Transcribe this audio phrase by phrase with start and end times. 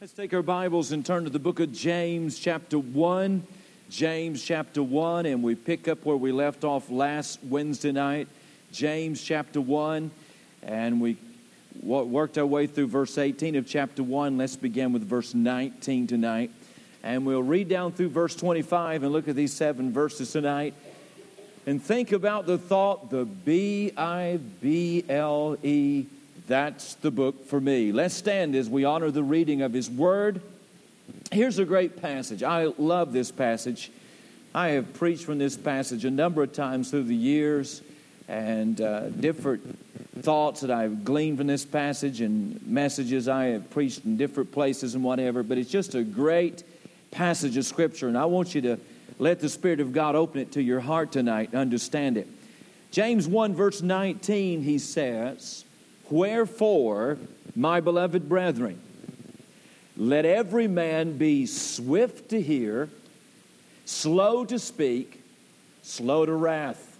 [0.00, 3.42] Let's take our Bibles and turn to the book of James, chapter 1.
[3.90, 8.26] James, chapter 1, and we pick up where we left off last Wednesday night.
[8.72, 10.10] James, chapter 1,
[10.62, 11.18] and we
[11.82, 14.38] worked our way through verse 18 of chapter 1.
[14.38, 16.50] Let's begin with verse 19 tonight.
[17.02, 20.72] And we'll read down through verse 25 and look at these seven verses tonight
[21.66, 26.06] and think about the thought, the B I B L E
[26.50, 27.92] that's the book for me.
[27.92, 30.42] Let's stand as we honor the reading of His Word.
[31.30, 32.42] Here's a great passage.
[32.42, 33.92] I love this passage.
[34.52, 37.82] I have preached from this passage a number of times through the years
[38.26, 39.78] and uh, different
[40.22, 44.96] thoughts that I've gleaned from this passage and messages I have preached in different places
[44.96, 45.44] and whatever.
[45.44, 46.64] But it's just a great
[47.12, 48.78] passage of Scripture, and I want you to
[49.20, 52.26] let the Spirit of God open it to your heart tonight and understand it.
[52.90, 55.64] James 1, verse 19, he says,
[56.10, 57.18] Wherefore,
[57.54, 58.80] my beloved brethren,
[59.96, 62.88] let every man be swift to hear,
[63.84, 65.22] slow to speak,
[65.82, 66.98] slow to wrath.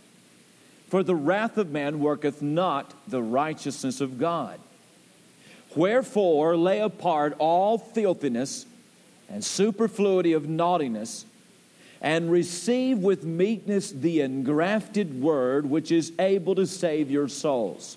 [0.89, 4.61] For the wrath of man worketh not the righteousness of God.
[5.77, 8.67] Wherefore, lay apart all filthiness
[9.29, 11.25] and superfluity of naughtiness,
[12.03, 17.97] and receive with meekness the engrafted word which is able to save your souls.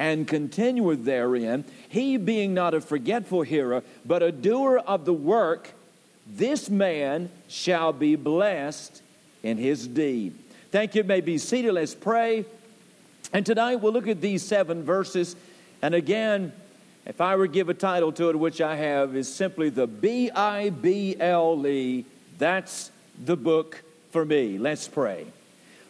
[0.00, 5.74] and continueth therein, he being not a forgetful hearer, but a doer of the work,
[6.26, 9.02] this man shall be blessed
[9.42, 10.34] in his deed.
[10.70, 11.04] Thank you.
[11.04, 11.74] May be seated.
[11.74, 12.46] Let's pray.
[13.34, 15.36] And tonight we'll look at these seven verses.
[15.82, 16.54] And again,
[17.04, 19.86] if I were to give a title to it, which I have, is simply the
[19.86, 22.06] B I B L E.
[22.38, 22.90] That's
[23.22, 23.82] the book
[24.12, 24.56] for me.
[24.56, 25.26] Let's pray.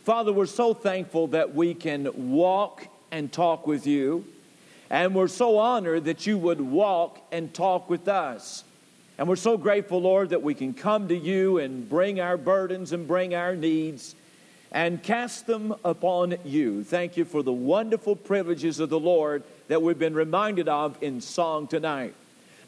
[0.02, 4.24] Father, we're so thankful that we can walk and talk with you.
[4.90, 8.64] And we're so honored that you would walk and talk with us.
[9.18, 12.92] And we're so grateful, Lord, that we can come to you and bring our burdens
[12.92, 14.14] and bring our needs
[14.72, 16.84] and cast them upon you.
[16.84, 21.20] Thank you for the wonderful privileges of the Lord that we've been reminded of in
[21.20, 22.14] song tonight.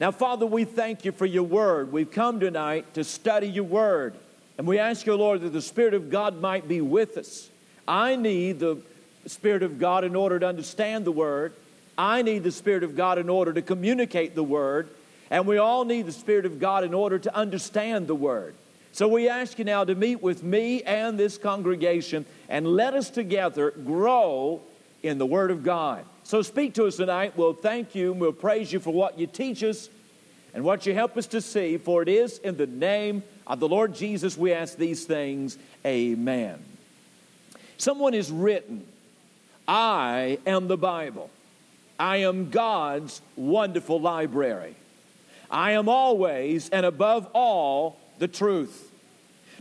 [0.01, 1.93] Now, Father, we thank you for your word.
[1.93, 4.15] We've come tonight to study your word.
[4.59, 7.49] And we ask you, Lord, that the Spirit of God might be with us.
[7.87, 8.83] I need the
[9.27, 11.53] Spirit of God in order to understand the Word.
[11.97, 14.89] I need the Spirit of God in order to communicate the Word.
[15.31, 18.55] And we all need the Spirit of God in order to understand the Word.
[18.93, 23.09] So we ask you now to meet with me and this congregation and let us
[23.09, 24.61] together grow
[25.03, 26.05] in the Word of God.
[26.25, 27.33] So speak to us tonight.
[27.37, 29.89] We'll thank you and we'll praise you for what you teach us
[30.55, 31.79] and what you help us to see.
[31.79, 35.57] For it is in the name of the Lord Jesus we ask these things.
[35.87, 36.63] Amen.
[37.79, 38.85] Someone is written
[39.67, 41.31] I am the Bible.
[41.99, 44.75] I am God's wonderful library.
[45.51, 48.91] I am always and above all the truth.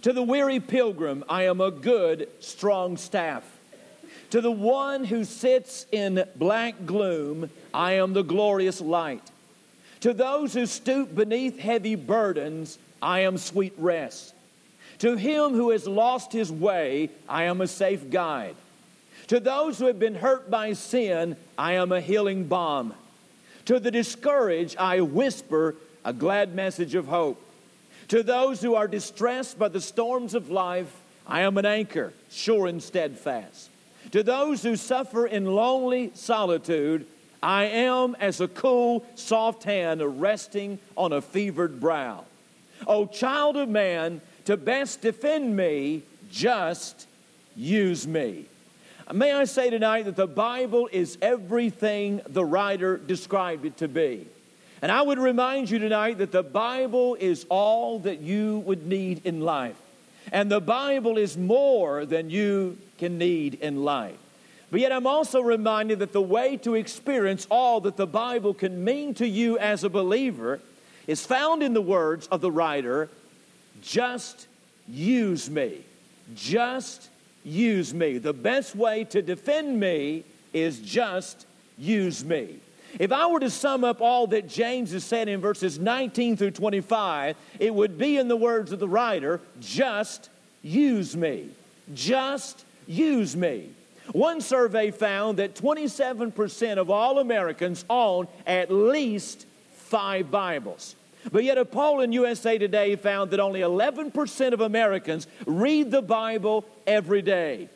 [0.01, 3.43] To the weary pilgrim, I am a good, strong staff.
[4.31, 9.29] To the one who sits in black gloom, I am the glorious light.
[9.99, 14.33] To those who stoop beneath heavy burdens, I am sweet rest.
[14.99, 18.55] To him who has lost his way, I am a safe guide.
[19.27, 22.93] To those who have been hurt by sin, I am a healing balm.
[23.65, 27.41] To the discouraged, I whisper a glad message of hope.
[28.09, 30.91] To those who are distressed by the storms of life,
[31.25, 33.69] I am an anchor, sure and steadfast.
[34.11, 37.05] To those who suffer in lonely solitude,
[37.41, 42.25] I am as a cool, soft hand resting on a fevered brow.
[42.87, 47.07] O child of man, to best defend me, just
[47.55, 48.45] use me.
[49.13, 54.25] May I say tonight that the Bible is everything the writer described it to be.
[54.81, 59.25] And I would remind you tonight that the Bible is all that you would need
[59.25, 59.75] in life.
[60.31, 64.17] And the Bible is more than you can need in life.
[64.69, 68.81] But yet, I'm also reminded that the way to experience all that the Bible can
[68.81, 70.61] mean to you as a believer
[71.05, 73.09] is found in the words of the writer
[73.81, 74.47] just
[74.87, 75.81] use me.
[76.33, 77.10] Just
[77.43, 78.17] use me.
[78.17, 80.23] The best way to defend me
[80.53, 81.45] is just
[81.77, 82.59] use me.
[82.99, 86.51] If I were to sum up all that James has said in verses 19 through
[86.51, 90.29] 25, it would be in the words of the writer just
[90.61, 91.49] use me.
[91.93, 93.69] Just use me.
[94.11, 100.95] One survey found that 27% of all Americans own at least five Bibles.
[101.31, 106.01] But yet, a poll in USA Today found that only 11% of Americans read the
[106.01, 107.69] Bible every day.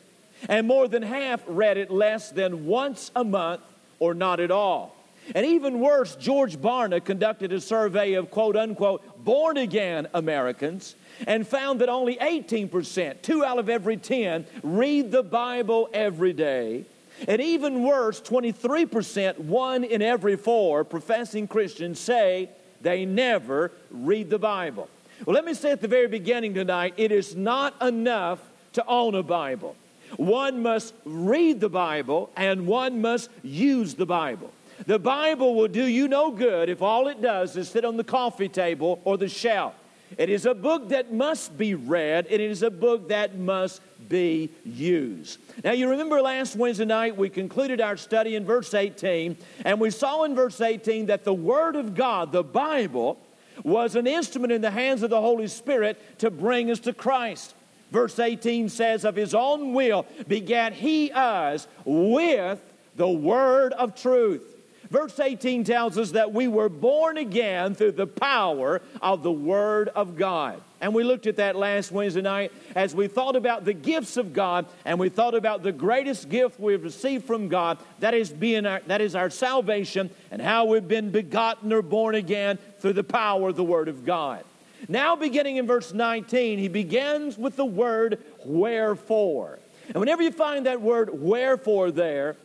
[0.48, 3.62] And more than half read it less than once a month
[3.98, 4.94] or not at all.
[5.34, 10.94] And even worse, George Barna conducted a survey of quote unquote born again Americans
[11.26, 16.84] and found that only 18%, two out of every 10, read the Bible every day.
[17.26, 22.50] And even worse, 23%, one in every four professing Christians say
[22.82, 24.88] they never read the Bible.
[25.24, 28.40] Well, let me say at the very beginning tonight it is not enough
[28.74, 29.76] to own a Bible.
[30.16, 34.52] One must read the Bible and one must use the Bible.
[34.86, 38.04] The Bible will do you no good if all it does is sit on the
[38.04, 39.74] coffee table or the shelf.
[40.18, 44.50] It is a book that must be read, it is a book that must be
[44.64, 45.38] used.
[45.64, 49.90] Now, you remember last Wednesday night we concluded our study in verse 18, and we
[49.90, 53.18] saw in verse 18 that the Word of God, the Bible,
[53.62, 57.54] was an instrument in the hands of the Holy Spirit to bring us to Christ.
[57.90, 62.60] Verse 18 says, Of his own will begat he us with
[62.96, 64.42] the word of truth.
[64.90, 69.88] Verse 18 tells us that we were born again through the power of the Word
[69.88, 70.60] of God.
[70.80, 74.32] And we looked at that last Wednesday night as we thought about the gifts of
[74.32, 78.66] God and we thought about the greatest gift we've received from God, that is, being
[78.66, 83.04] our, that is our salvation, and how we've been begotten or born again through the
[83.04, 84.44] power of the Word of God.
[84.88, 89.58] Now, beginning in verse 19, he begins with the word wherefore.
[89.88, 92.36] And whenever you find that word wherefore there,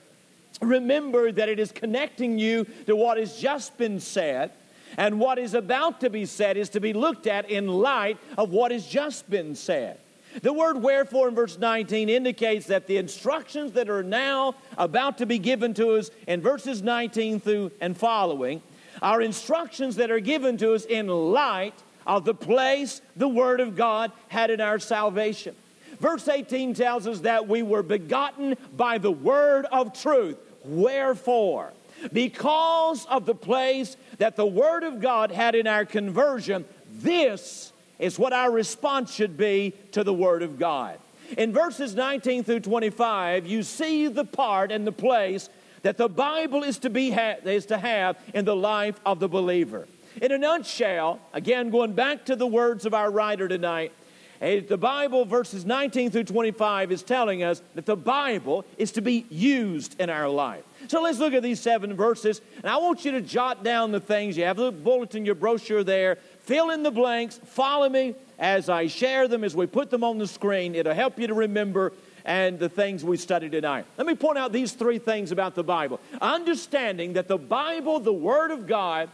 [0.62, 4.52] remember that it is connecting you to what has just been said.
[4.98, 8.52] And what is about to be said is to be looked at in light of
[8.52, 10.00] what has just been said.
[10.42, 15.26] The word wherefore in verse 19 indicates that the instructions that are now about to
[15.26, 18.62] be given to us in verses 19 through and following
[19.02, 21.74] are instructions that are given to us in light
[22.08, 25.56] of the place the Word of God had in our salvation.
[26.00, 30.38] Verse 18 tells us that we were begotten by the Word of truth.
[30.64, 31.74] Wherefore?
[32.12, 38.18] Because of the place that the Word of God had in our conversion, this is
[38.18, 40.98] what our response should be to the Word of God.
[41.38, 45.50] In verses 19 through 25, you see the part and the place
[45.84, 49.30] that the Bible is to, be ha- is to have in the life of the
[49.30, 49.88] believer.
[50.22, 53.94] In a nutshell, again, going back to the words of our writer tonight,
[54.42, 59.02] eh, the Bible, verses 19 through 25, is telling us that the Bible is to
[59.02, 60.64] be used in our life.
[60.88, 64.00] So let's look at these seven verses, and I want you to jot down the
[64.00, 64.38] things.
[64.38, 66.16] You have the bulletin, your brochure there.
[66.44, 67.40] Fill in the blanks.
[67.46, 70.76] Follow me as I share them, as we put them on the screen.
[70.76, 71.94] It'll help you to remember
[72.26, 73.86] and the things we studied tonight.
[73.98, 76.00] Let me point out these three things about the Bible.
[76.22, 79.10] Understanding that the Bible, the Word of God,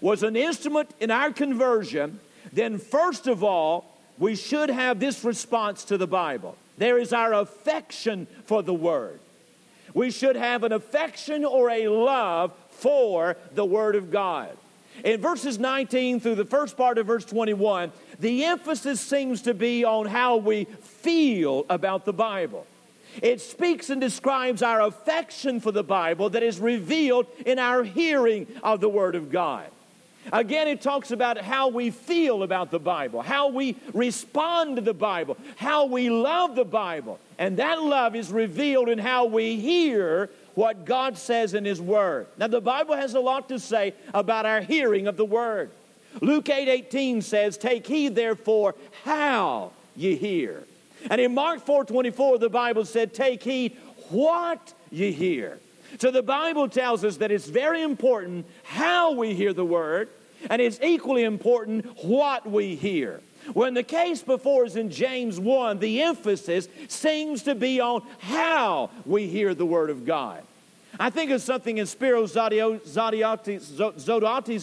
[0.00, 2.20] was an instrument in our conversion,
[2.52, 6.56] then first of all, we should have this response to the Bible.
[6.78, 9.20] There is our affection for the Word.
[9.96, 14.54] We should have an affection or a love for the Word of God.
[15.02, 17.90] In verses 19 through the first part of verse 21,
[18.20, 22.66] the emphasis seems to be on how we feel about the Bible.
[23.22, 28.46] It speaks and describes our affection for the Bible that is revealed in our hearing
[28.62, 29.64] of the Word of God.
[30.32, 34.94] Again, it talks about how we feel about the Bible, how we respond to the
[34.94, 37.18] Bible, how we love the Bible.
[37.38, 42.26] And that love is revealed in how we hear what God says in His Word.
[42.38, 45.70] Now, the Bible has a lot to say about our hearing of the Word.
[46.20, 50.64] Luke 8 18 says, Take heed, therefore, how ye hear.
[51.10, 53.76] And in Mark 4 24, the Bible said, Take heed
[54.08, 55.58] what ye hear.
[55.98, 60.08] So the Bible tells us that it's very important how we hear the word,
[60.50, 63.20] and it's equally important what we hear.
[63.52, 68.90] When the case before us in James 1, the emphasis seems to be on how
[69.04, 70.42] we hear the Word of God.
[70.98, 72.80] I think of something in Spiro Zodhiates'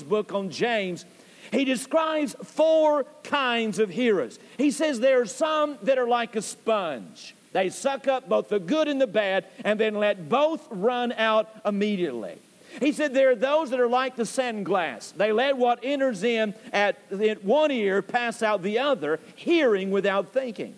[0.07, 1.05] book on James.
[1.51, 4.39] He describes four kinds of hearers.
[4.57, 7.35] He says there are some that are like a sponge.
[7.51, 11.49] They suck up both the good and the bad and then let both run out
[11.63, 12.39] immediately.
[12.79, 15.11] He said there are those that are like the sand glass.
[15.15, 16.95] They let what enters in at
[17.43, 20.75] one ear pass out the other, hearing without thinking.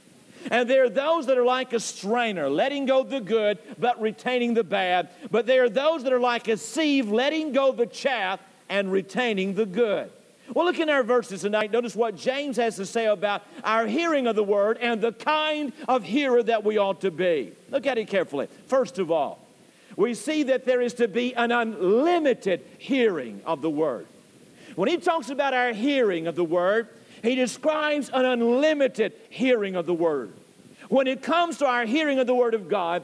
[0.51, 4.53] And there are those that are like a strainer, letting go the good, but retaining
[4.53, 5.09] the bad.
[5.31, 9.55] But there are those that are like a sieve, letting go the chaff and retaining
[9.55, 10.11] the good.
[10.53, 11.71] Well, look in our verses tonight.
[11.71, 15.73] Notice what James has to say about our hearing of the word and the kind
[15.87, 17.53] of hearer that we ought to be.
[17.71, 18.47] Look at it carefully.
[18.67, 19.44] First of all,
[19.95, 24.07] we see that there is to be an unlimited hearing of the word.
[24.75, 26.89] When he talks about our hearing of the word,
[27.23, 30.33] he describes an unlimited hearing of the word.
[30.89, 33.03] When it comes to our hearing of the word of God,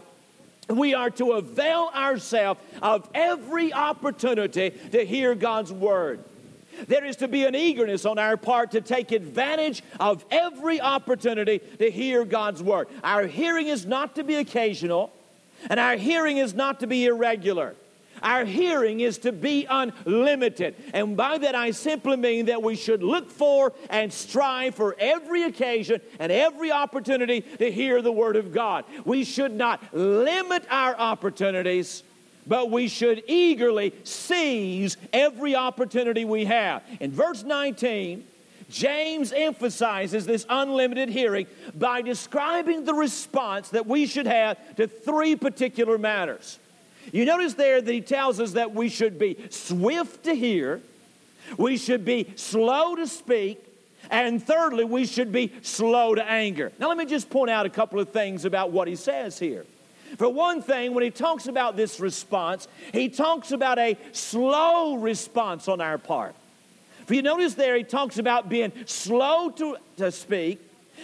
[0.70, 6.24] we are to avail ourselves of every opportunity to hear God's word.
[6.88, 11.60] There is to be an eagerness on our part to take advantage of every opportunity
[11.80, 12.88] to hear God's word.
[13.04, 15.12] Our hearing is not to be occasional,
[15.70, 17.76] and our hearing is not to be irregular.
[18.22, 20.76] Our hearing is to be unlimited.
[20.94, 25.44] And by that, I simply mean that we should look for and strive for every
[25.44, 28.86] occasion and every opportunity to hear the Word of God.
[29.06, 32.04] We should not limit our opportunities
[32.48, 36.84] but we should eagerly seize every opportunity we have.
[37.00, 38.26] In verse 19,
[38.72, 45.36] James emphasizes this unlimited hearing by describing the response that we should have to three
[45.36, 46.58] particular matters.
[47.12, 50.82] You notice there that he tells us that we should be swift to hear,
[51.58, 53.64] we should be slow to speak,
[54.10, 56.72] and thirdly, we should be slow to anger.
[56.80, 59.66] Now, let me just point out a couple of things about what he says here.
[60.18, 65.68] For one thing, when he talks about this response, he talks about a slow response
[65.68, 66.36] on our part.
[67.02, 70.60] If you notice there, he talks about being slow to, to speak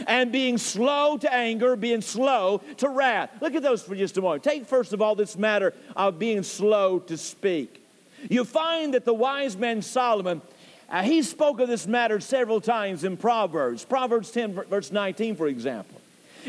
[0.06, 3.32] and being slow to anger, being slow to wrath.
[3.42, 4.44] Look at those for just a moment.
[4.44, 7.84] Take first of all this matter of being slow to speak.
[8.30, 10.42] You find that the wise man Solomon,
[10.90, 13.86] uh, he spoke of this matter several times in Proverbs.
[13.86, 16.02] Proverbs 10, verse 19, for example.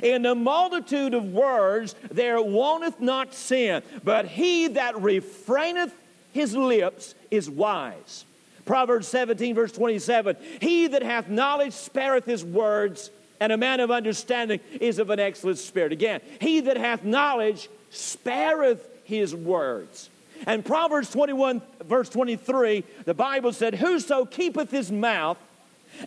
[0.02, 5.90] In the multitude of words there wanteth not sin, but he that refraineth
[6.32, 8.24] his lips is wise.
[8.68, 13.10] Proverbs 17, verse 27 He that hath knowledge spareth his words,
[13.40, 15.90] and a man of understanding is of an excellent spirit.
[15.90, 20.10] Again, he that hath knowledge spareth his words.
[20.46, 25.38] And Proverbs 21, verse 23, the Bible said, Whoso keepeth his mouth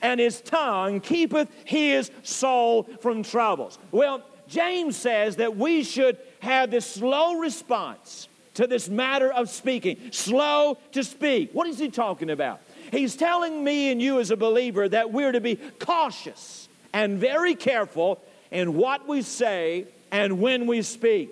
[0.03, 3.79] and his tongue keepeth his soul from troubles.
[3.91, 9.97] Well, James says that we should have this slow response to this matter of speaking,
[10.11, 11.51] slow to speak.
[11.53, 12.61] What is he talking about?
[12.91, 17.55] He's telling me and you as a believer that we're to be cautious and very
[17.55, 21.29] careful in what we say and when we speak.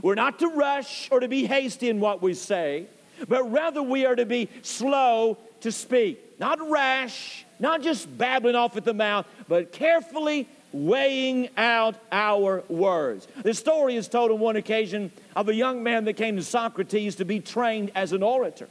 [0.00, 2.86] We're not to rush or to be hasty in what we say,
[3.28, 8.76] but rather we are to be slow to speak, not rash, not just babbling off
[8.76, 13.26] at the mouth, but carefully weighing out our words.
[13.42, 17.16] The story is told on one occasion of a young man that came to Socrates
[17.16, 18.68] to be trained as an orator.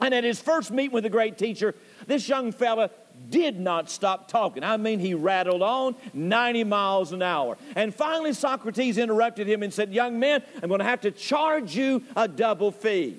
[0.00, 1.74] And at his first meeting with the great teacher,
[2.06, 2.90] this young fella
[3.30, 4.64] did not stop talking.
[4.64, 7.56] I mean, he rattled on 90 miles an hour.
[7.76, 11.76] And finally, Socrates interrupted him and said, Young man, I'm going to have to charge
[11.76, 13.16] you a double fee.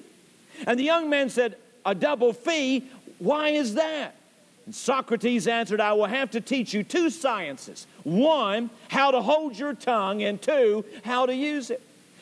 [0.67, 2.85] And the young man said, A double fee?
[3.19, 4.15] Why is that?
[4.65, 9.57] And Socrates answered, I will have to teach you two sciences one, how to hold
[9.57, 11.81] your tongue, and two, how to use it.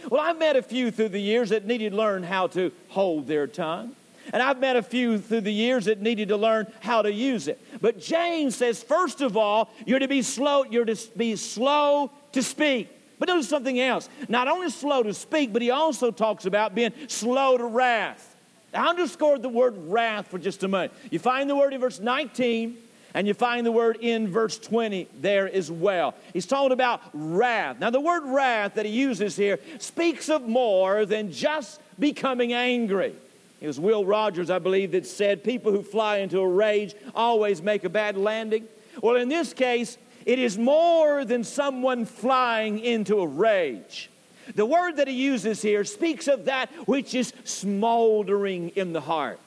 [0.10, 3.28] Well, I've met a few through the years that needed to learn how to hold
[3.28, 3.96] their tongue.
[4.32, 7.48] And I've met a few through the years that needed to learn how to use
[7.48, 7.62] it.
[7.82, 12.42] But James says, first of all, you're to be slow, you're to be slow to
[12.42, 12.90] speak.
[13.20, 14.10] But notice something else.
[14.30, 18.36] Not only slow to speak, but he also talks about being slow to wrath.
[18.74, 20.94] I underscored the word wrath for just a moment.
[21.12, 22.78] You find the word in verse 19,
[23.13, 26.15] and you find the word in verse 20 there as well.
[26.34, 27.79] He's talking about wrath.
[27.79, 33.15] Now, the word wrath that he uses here speaks of more than just becoming angry.
[33.62, 37.62] It was Will Rogers, I believe, that said people who fly into a rage always
[37.62, 38.67] make a bad landing.
[39.01, 44.10] Well, in this case, it is more than someone flying into a rage.
[44.55, 49.39] The word that he uses here speaks of that which is smoldering in the heart.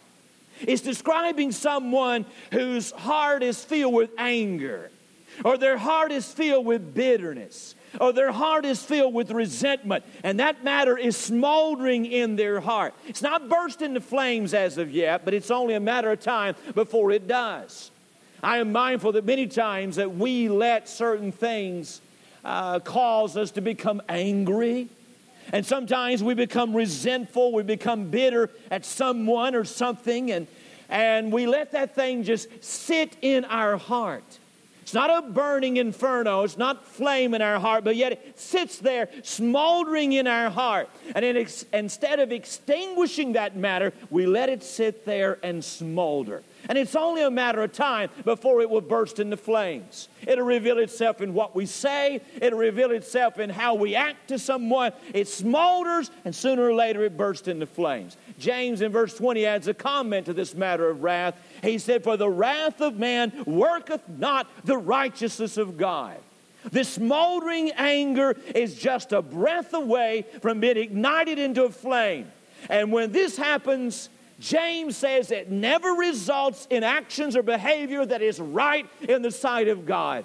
[0.61, 4.91] It's describing someone whose heart is filled with anger,
[5.45, 10.41] or their heart is filled with bitterness, or their heart is filled with resentment, and
[10.41, 12.95] that matter is smoldering in their heart.
[13.07, 16.55] It's not burst into flames as of yet, but it's only a matter of time
[16.75, 17.91] before it does.
[18.43, 22.01] I am mindful that many times that we let certain things
[22.45, 24.89] uh, cause us to become angry.
[25.53, 30.47] And sometimes we become resentful, we become bitter at someone or something, and,
[30.89, 34.39] and we let that thing just sit in our heart.
[34.87, 36.45] It's not a burning inferno.
[36.45, 40.89] It's not flame in our heart, but yet it sits there smoldering in our heart.
[41.13, 46.45] And ex- instead of extinguishing that matter, we let it sit there and smolder.
[46.69, 50.09] And it's only a matter of time before it will burst into flames.
[50.27, 54.39] It'll reveal itself in what we say, it'll reveal itself in how we act to
[54.39, 54.93] someone.
[55.13, 58.17] It smolders, and sooner or later it bursts into flames.
[58.39, 61.41] James in verse 20 adds a comment to this matter of wrath.
[61.63, 66.19] He said, For the wrath of man worketh not the righteousness of God.
[66.73, 72.31] This smoldering anger is just a breath away from being ignited into a flame.
[72.69, 74.09] And when this happens,
[74.39, 79.69] James says it never results in actions or behavior that is right in the sight
[79.69, 80.25] of God.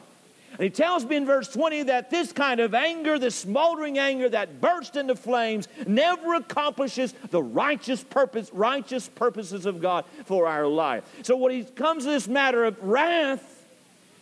[0.52, 4.28] And he tells me in verse 20 that this kind of anger, this smoldering anger
[4.30, 10.68] that bursts into flames, never accomplishes the righteous purpose, righteous purposes of God for our
[10.68, 11.06] life.
[11.24, 13.60] So when he comes to this matter of wrath,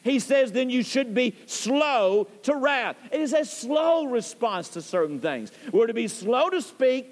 [0.04, 2.96] he says, then you should be slow to wrath.
[3.12, 5.52] It is a slow response to certain things.
[5.74, 7.08] We're to be slow to speak,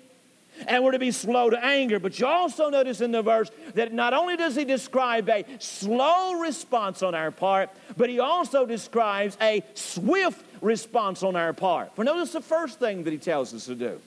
[0.67, 1.99] and we're to be slow to anger.
[1.99, 6.39] But you also notice in the verse that not only does he describe a slow
[6.39, 11.95] response on our part, but he also describes a swift response on our part.
[11.95, 13.99] For notice the first thing that he tells us to do.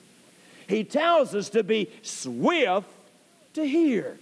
[0.68, 2.88] He tells us to be swift
[3.54, 4.18] to hear.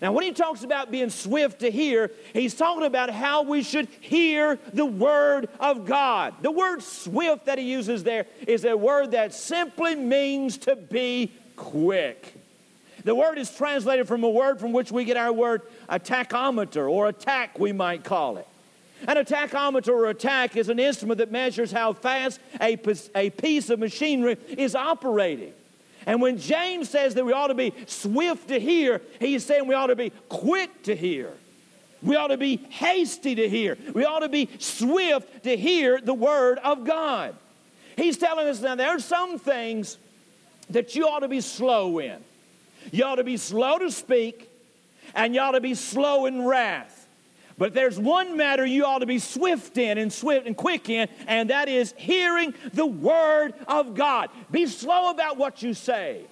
[0.00, 3.88] Now, when he talks about being swift to hear, he's talking about how we should
[4.00, 6.34] hear the word of God.
[6.40, 11.32] The word swift that he uses there is a word that simply means to be
[11.62, 12.34] quick.
[13.04, 16.90] The word is translated from a word from which we get our word a tachometer
[16.90, 18.46] or attack, we might call it.
[19.06, 22.78] An tachometer or attack is an instrument that measures how fast a,
[23.14, 25.52] a piece of machinery is operating.
[26.06, 29.74] And when James says that we ought to be swift to hear, he's saying we
[29.74, 31.32] ought to be quick to hear.
[32.02, 33.78] We ought to be hasty to hear.
[33.94, 37.36] We ought to be swift to hear the word of God.
[37.96, 39.98] He's telling us now there are some things
[40.70, 42.18] that you ought to be slow in.
[42.90, 44.48] You ought to be slow to speak,
[45.14, 47.06] and you ought to be slow in wrath.
[47.58, 51.08] But there's one matter you ought to be swift in and swift and quick in,
[51.26, 54.30] and that is hearing the word of God.
[54.50, 56.22] Be slow about what you say.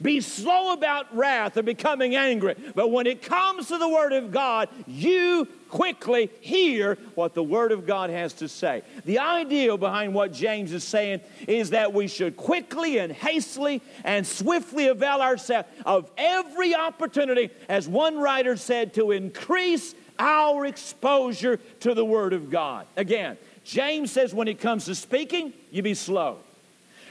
[0.00, 2.54] Be slow about wrath or becoming angry.
[2.74, 7.72] But when it comes to the Word of God, you quickly hear what the Word
[7.72, 8.82] of God has to say.
[9.04, 14.26] The idea behind what James is saying is that we should quickly and hastily and
[14.26, 21.94] swiftly avail ourselves of every opportunity, as one writer said, to increase our exposure to
[21.94, 22.86] the Word of God.
[22.96, 26.38] Again, James says when it comes to speaking, you be slow.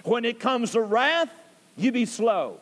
[0.04, 1.32] When it comes to wrath,
[1.78, 2.58] you be slow.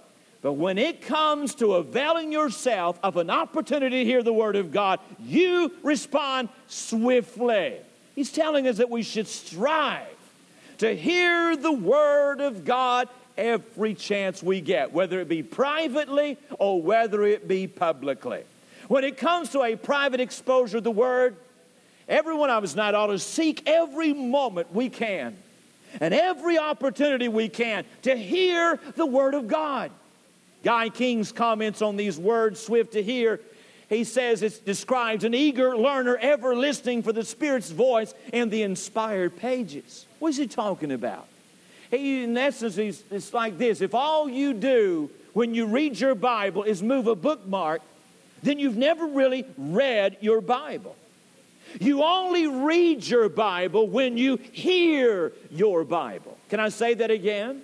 [0.48, 4.72] But when it comes to availing yourself of an opportunity to hear the Word of
[4.72, 7.76] God, you respond swiftly.
[8.16, 10.08] He's telling us that we should strive
[10.78, 16.82] to hear the Word of God every chance we get, whether it be privately or
[16.82, 18.44] whether it be publicly.
[18.88, 21.36] When it comes to a private exposure of the Word,
[22.08, 25.36] every one of us tonight ought to seek every moment we can
[26.00, 29.92] and every opportunity we can to hear the Word of God.
[30.68, 33.40] Guy King's comments on these words, swift to hear,
[33.88, 38.64] he says it describes an eager learner ever listening for the Spirit's voice in the
[38.64, 40.06] inspired pages.
[40.20, 41.26] What is he talking about?
[41.90, 46.64] He, in essence, it's like this if all you do when you read your Bible
[46.64, 47.82] is move a bookmark,
[48.44, 50.98] then you've never really read your Bible.
[51.80, 56.38] You only read your Bible when you hear your Bible.
[56.50, 57.62] Can I say that again?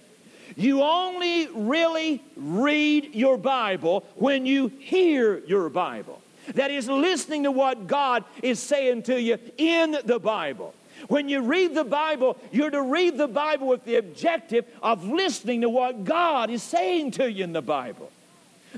[0.55, 6.21] You only really read your Bible when you hear your Bible.
[6.55, 10.73] That is, listening to what God is saying to you in the Bible.
[11.07, 15.61] When you read the Bible, you're to read the Bible with the objective of listening
[15.61, 18.11] to what God is saying to you in the Bible.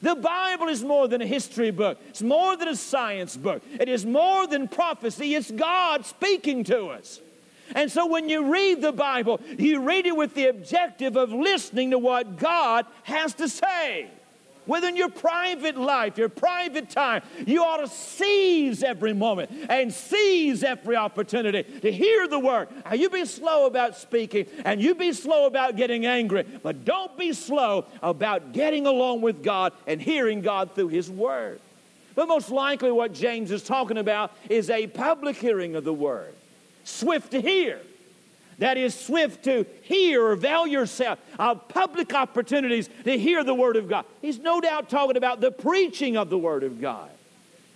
[0.02, 2.00] The Bible is more than a history book.
[2.10, 3.64] It's more than a science book.
[3.80, 5.36] It is more than prophecy.
[5.36, 7.20] It's God speaking to us.
[7.74, 11.92] And so when you read the Bible, you read it with the objective of listening
[11.92, 14.10] to what God has to say.
[14.68, 20.64] Within your private life, your private time, you ought to seize every moment and seize
[20.64, 22.70] every opportunity to hear the word.
[22.84, 27.16] Now, you be slow about speaking and you be slow about getting angry, but don't
[27.18, 31.60] be slow about getting along with God and hearing God through His word.
[32.16, 36.34] But most likely, what James is talking about is a public hearing of the word,
[36.86, 37.80] swift to hear
[38.60, 43.90] that is swift to hear avail yourself of public opportunities to hear the Word of
[43.90, 44.06] God.
[44.22, 47.10] He's no doubt talking about the preaching of the Word of God.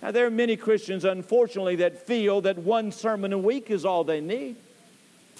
[0.02, 4.04] Now, there are many Christians, unfortunately, that feel that one sermon a week is all
[4.04, 4.56] they need.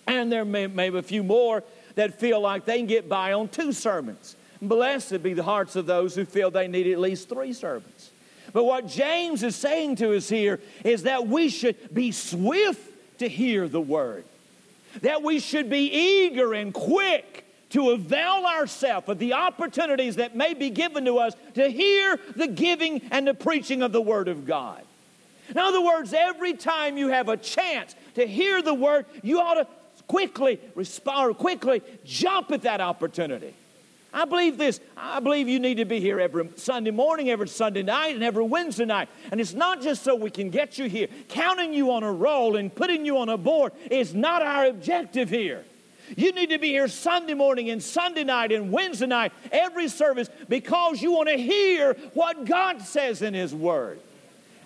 [0.07, 3.33] And there may, may be a few more that feel like they can get by
[3.33, 4.37] on two sermons.
[4.61, 8.11] Blessed be the hearts of those who feel they need at least three sermons.
[8.53, 12.90] But what James is saying to us here is that we should be swift
[13.21, 14.25] to hear the word,
[15.03, 20.55] that we should be eager and quick to avail ourselves of the opportunities that may
[20.55, 24.45] be given to us to hear the giving and the preaching of the Word of
[24.45, 24.83] God.
[25.49, 29.55] In other words, every time you have a chance to hear the Word, you ought
[29.55, 29.67] to
[30.09, 33.55] quickly respond, quickly jump at that opportunity.
[34.13, 34.81] I believe this.
[34.97, 38.45] I believe you need to be here every Sunday morning, every Sunday night, and every
[38.45, 39.09] Wednesday night.
[39.31, 41.09] And it's not just so we can get you here.
[41.29, 45.31] Counting you on a roll and putting you on a board is not our objective
[45.31, 45.65] here.
[46.17, 50.29] You need to be here Sunday morning and Sunday night and Wednesday night, every service,
[50.49, 54.01] because you want to hear what God says in His Word.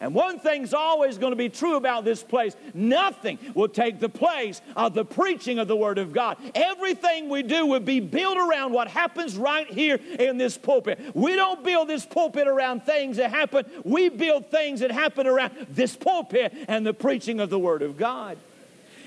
[0.04, 4.08] And one thing's always going to be true about this place nothing will take the
[4.10, 6.36] place of the preaching of the Word of God.
[6.54, 11.00] Everything we do will be built around what happens right here in this pulpit.
[11.14, 15.52] We don't build this pulpit around things that happen, we build things that happen around
[15.70, 18.36] this pulpit and the preaching of the Word of God.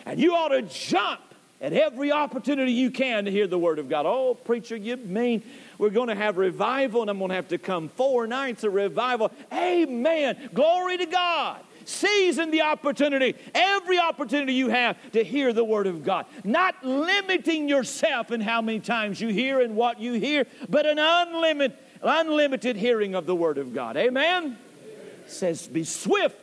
[0.07, 1.21] And you ought to jump
[1.60, 4.06] at every opportunity you can to hear the Word of God.
[4.06, 5.43] Oh, preacher, you mean
[5.78, 8.74] we're going to have revival and I'm going to have to come four nights of
[8.74, 9.32] revival?
[9.52, 10.50] Amen.
[10.54, 11.62] Glory to God.
[11.86, 16.26] Seizing the opportunity, every opportunity you have to hear the Word of God.
[16.43, 21.00] Not limiting yourself in how many times you hear and what you hear, but an
[21.00, 23.96] unlimited, unlimited hearing of the Word of God.
[23.96, 24.43] Amen?
[24.43, 24.58] Amen.
[25.28, 26.38] says, be swift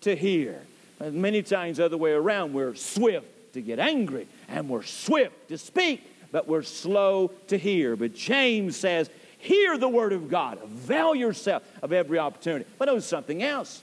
[0.00, 0.66] to hear.
[0.98, 5.48] And many times, the other way around, we're swift to get angry and we're swift
[5.48, 7.96] to speak, but we're slow to hear.
[7.96, 12.64] But James says, Hear the word of God, avail yourself of every opportunity.
[12.76, 13.82] But notice something else.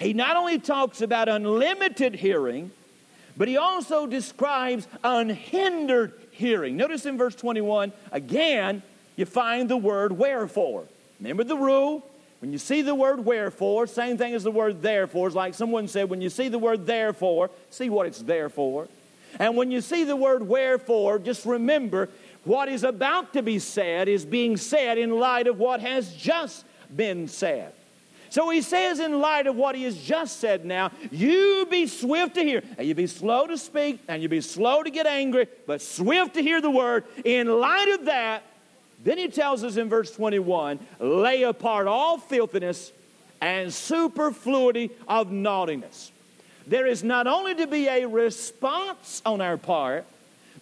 [0.00, 2.70] He not only talks about unlimited hearing,
[3.36, 6.76] but he also describes unhindered hearing.
[6.76, 8.82] Notice in verse 21, again,
[9.16, 10.84] you find the word wherefore.
[11.20, 12.06] Remember the rule?
[12.40, 15.26] When you see the word wherefore, same thing as the word therefore.
[15.26, 18.88] It's like someone said, when you see the word therefore, see what it's there for.
[19.38, 22.08] And when you see the word wherefore, just remember
[22.44, 26.64] what is about to be said is being said in light of what has just
[26.94, 27.72] been said.
[28.30, 32.34] So he says, in light of what he has just said now, you be swift
[32.34, 35.46] to hear, and you be slow to speak, and you be slow to get angry,
[35.66, 37.04] but swift to hear the word.
[37.24, 38.42] In light of that,
[39.02, 42.92] then he tells us in verse 21 lay apart all filthiness
[43.40, 46.10] and superfluity of naughtiness
[46.66, 50.04] there is not only to be a response on our part,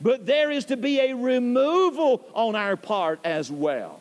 [0.00, 4.00] but there is to be a removal on our part as well.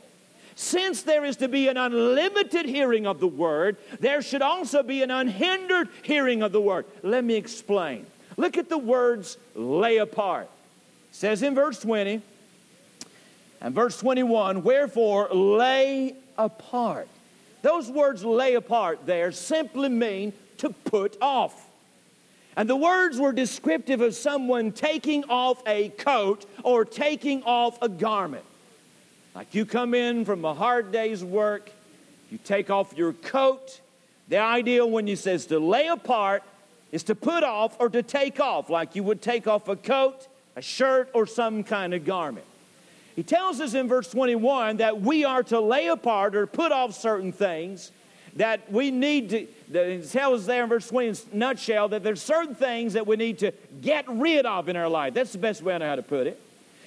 [0.55, 5.01] Since there is to be an unlimited hearing of the word, there should also be
[5.01, 6.85] an unhindered hearing of the word.
[7.01, 8.05] Let me explain.
[8.37, 10.49] Look at the words lay apart.
[11.09, 12.21] It says in verse 20
[13.61, 17.07] and verse 21, wherefore lay apart.
[17.61, 21.69] Those words lay apart there simply mean to put off.
[22.55, 27.89] And the words were descriptive of someone taking off a coat or taking off a
[27.89, 28.45] garment.
[29.33, 31.71] Like you come in from a hard day's work,
[32.29, 33.79] you take off your coat.
[34.29, 36.43] The idea when he says to lay apart
[36.91, 40.27] is to put off or to take off, like you would take off a coat,
[40.55, 42.45] a shirt, or some kind of garment.
[43.15, 46.93] He tells us in verse 21 that we are to lay apart or put off
[46.93, 47.91] certain things
[48.35, 52.21] that we need to, it tells us there in verse 20 in nutshell that there's
[52.21, 55.13] certain things that we need to get rid of in our life.
[55.13, 56.41] That's the best way I know how to put it.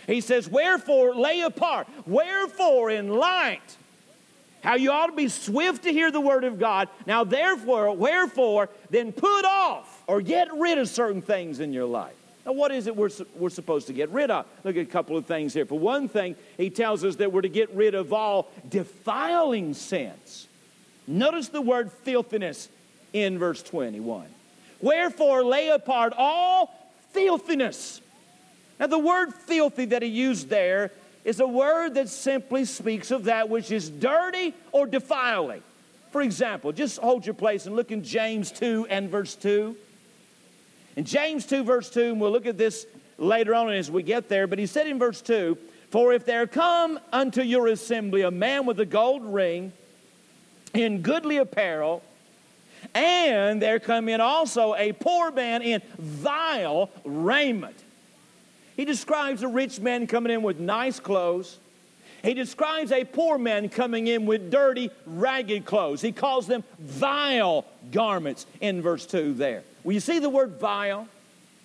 [0.07, 1.89] He says, Wherefore lay apart.
[2.07, 3.77] Wherefore, in light,
[4.63, 6.89] how you ought to be swift to hear the word of God.
[7.07, 12.15] Now, therefore, wherefore, then put off or get rid of certain things in your life.
[12.45, 14.47] Now, what is it we're, we're supposed to get rid of?
[14.63, 15.67] Look at a couple of things here.
[15.67, 20.46] For one thing, he tells us that we're to get rid of all defiling sins.
[21.07, 22.69] Notice the word filthiness
[23.13, 24.27] in verse 21.
[24.81, 26.75] Wherefore lay apart all
[27.13, 28.01] filthiness.
[28.79, 30.91] Now, the word filthy that he used there
[31.25, 35.63] is a word that simply speaks of that which is dirty or defiling.
[36.13, 39.77] For example, just hold your place and look in James 2 and verse 2.
[40.97, 42.87] In James 2, verse 2, and we'll look at this
[43.19, 45.57] later on as we get there, but he said in verse 2
[45.91, 49.73] For if there come unto your assembly a man with a gold ring,
[50.77, 52.03] in goodly apparel,
[52.95, 57.77] and there come in also a poor man in vile raiment.
[58.77, 61.59] He describes a rich man coming in with nice clothes.
[62.23, 66.01] He describes a poor man coming in with dirty, ragged clothes.
[66.01, 69.63] He calls them vile garments in verse 2 there.
[69.85, 71.09] Well, you see the word vile?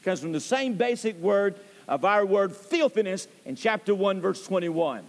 [0.03, 1.55] Comes from the same basic word
[1.87, 5.03] of our word filthiness in chapter 1, verse 21.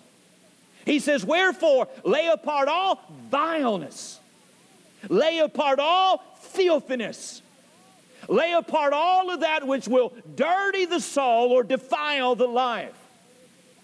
[0.84, 4.20] He says, Wherefore, lay apart all vileness,
[5.08, 7.42] lay apart all filthiness,
[8.28, 12.94] lay apart all of that which will dirty the soul or defile the life.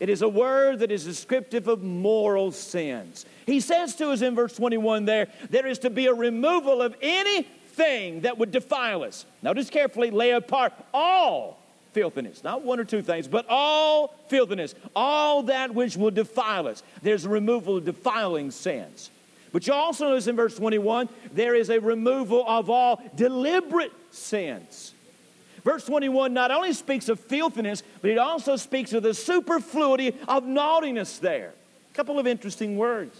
[0.01, 3.27] It is a word that is descriptive of moral sins.
[3.47, 6.95] He says to us in verse 21 there, there is to be a removal of
[7.03, 9.27] anything that would defile us.
[9.43, 11.58] Notice carefully, lay apart all
[11.99, 12.45] filthiness.
[12.45, 16.85] Not one or two things, but all filthiness, all that which will defile us.
[17.03, 19.11] There's a removal of defiling sins.
[19.53, 24.95] But you also notice in verse 21, there is a removal of all deliberate sins.
[25.65, 30.45] Verse 21 not only speaks of filthiness, but it also speaks of the superfluity of
[30.45, 31.53] naughtiness there.
[31.93, 33.19] A couple of interesting words.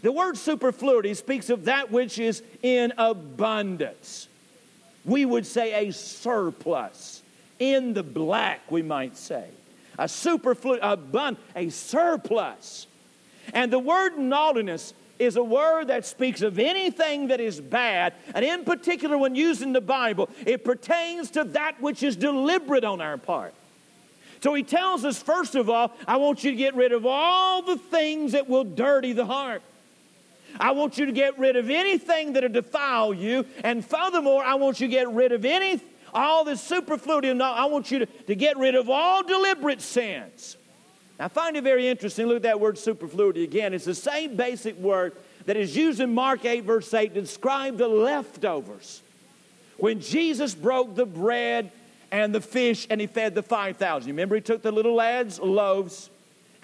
[0.00, 4.28] The word superfluity speaks of that which is in abundance.
[5.04, 7.20] We would say a surplus.
[7.58, 9.48] In the black, we might say.
[9.98, 12.86] A superfluity, abund, a surplus.
[13.52, 18.44] And the word naughtiness is a word that speaks of anything that is bad, and
[18.44, 23.00] in particular, when used in the Bible, it pertains to that which is deliberate on
[23.00, 23.54] our part.
[24.40, 27.62] So he tells us, first of all, I want you to get rid of all
[27.62, 29.62] the things that will dirty the heart.
[30.60, 33.46] I want you to get rid of anything that'll defile you.
[33.64, 35.80] And furthermore, I want you to get rid of any
[36.14, 37.30] all this superfluity.
[37.30, 40.56] I want you to, to get rid of all deliberate sins.
[41.18, 42.26] I find it very interesting.
[42.26, 43.74] Look at that word superfluity again.
[43.74, 45.12] It's the same basic word
[45.46, 49.02] that is used in Mark 8, verse 8, to describe the leftovers.
[49.76, 51.70] When Jesus broke the bread
[52.10, 54.08] and the fish and he fed the 5,000.
[54.08, 56.10] Remember, he took the little lads' loaves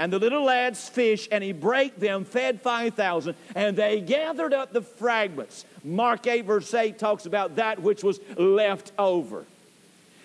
[0.00, 4.72] and the little lads' fish and he broke them, fed 5,000, and they gathered up
[4.72, 5.66] the fragments.
[5.84, 9.44] Mark 8, verse 8 talks about that which was left over.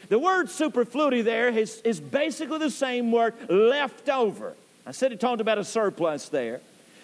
[0.07, 4.53] The word superfluity there is, is basically the same word left over.
[4.85, 6.61] I said it talked about a surplus there.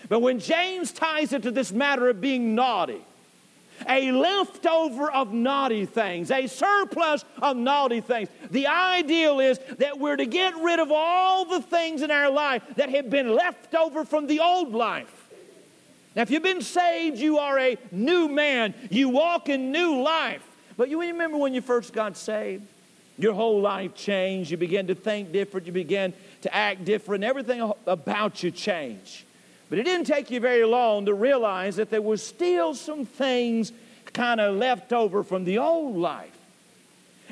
[0.07, 3.01] But when James ties it to this matter of being naughty,
[3.87, 8.29] a leftover of naughty things, a surplus of naughty things.
[8.49, 12.63] The ideal is that we're to get rid of all the things in our life
[12.75, 15.17] that have been left over from the old life.
[16.15, 18.73] Now, if you've been saved, you are a new man.
[18.89, 20.43] You walk in new life.
[20.75, 22.65] But you remember when you first got saved?
[23.17, 24.51] Your whole life changed.
[24.51, 25.67] You began to think different.
[25.67, 27.23] You began to act different.
[27.23, 29.23] Everything about you changed.
[29.71, 33.71] But it didn't take you very long to realize that there was still some things
[34.11, 36.37] kind of left over from the old life.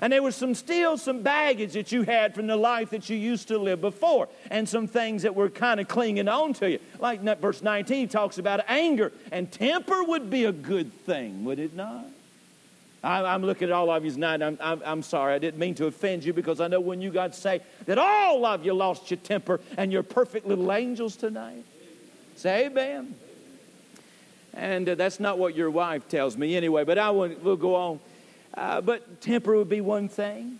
[0.02, 3.18] And there was some still some baggage that you had from the life that you
[3.18, 6.80] used to live before, and some things that were kind of clinging on to you.
[6.98, 11.76] Like verse 19 talks about anger, and temper would be a good thing, would it
[11.76, 12.06] not?
[13.04, 14.42] I, am looking at all of you tonight.
[14.42, 15.34] I'm, I'm, I'm, sorry.
[15.34, 18.46] I didn't mean to offend you because I know when you got saved that all
[18.46, 21.66] of you lost your temper and you're perfect little angels tonight.
[22.40, 23.16] Say amen.
[24.54, 27.76] And uh, that's not what your wife tells me anyway, but I will we'll go
[27.76, 28.00] on.
[28.54, 30.58] Uh, but temper would be one thing.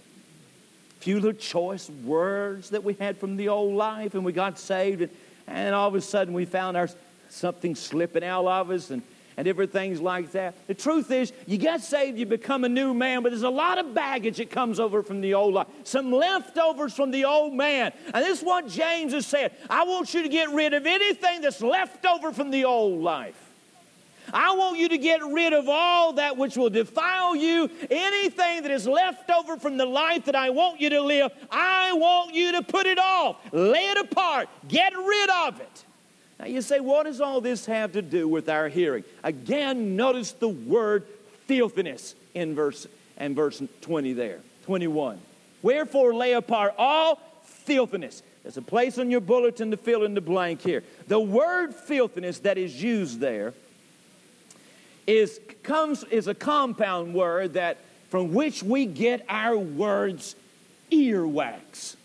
[1.00, 5.04] Few little choice words that we had from the old life and we got saved
[5.04, 5.12] and,
[5.48, 6.90] and all of a sudden we found our
[7.30, 9.02] something slipping out of us and
[9.40, 10.54] and different things like that.
[10.68, 13.78] The truth is, you get saved, you become a new man, but there's a lot
[13.78, 15.68] of baggage that comes over from the old life.
[15.86, 17.94] Some leftovers from the old man.
[18.14, 19.54] And this is what James has said.
[19.70, 23.38] I want you to get rid of anything that's left over from the old life.
[24.34, 28.72] I want you to get rid of all that which will defile you, anything that
[28.72, 31.32] is left over from the life that I want you to live.
[31.50, 35.86] I want you to put it off, lay it apart, get rid of it.
[36.40, 39.04] Now you say, what does all this have to do with our hearing?
[39.24, 41.06] Again, notice the word
[41.46, 45.20] filthiness in verse and verse 20 there, 21.
[45.62, 48.24] Wherefore lay apart all filthiness.
[48.44, 50.84] There's a place on your bulletin to fill in the blank here.
[51.08, 53.54] The word filthiness that is used there
[55.06, 57.78] is comes is a compound word that
[58.10, 60.36] from which we get our words
[60.92, 61.96] earwax.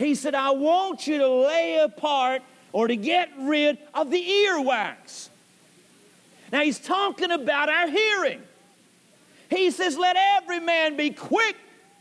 [0.00, 2.40] He said, I want you to lay apart
[2.72, 5.28] or to get rid of the earwax.
[6.50, 8.40] Now he's talking about our hearing.
[9.50, 11.54] He says, Let every man be quick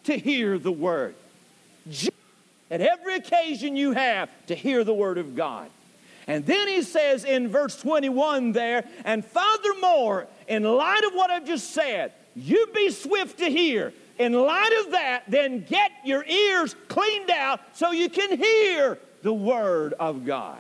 [0.06, 1.14] to hear the word.
[2.72, 5.70] At every occasion you have to hear the word of God.
[6.26, 11.46] And then he says in verse 21 there, and furthermore, in light of what I've
[11.46, 16.76] just said, you be swift to hear, in light of that, then get your ears
[16.90, 20.60] cleaned out so you can hear the Word of God.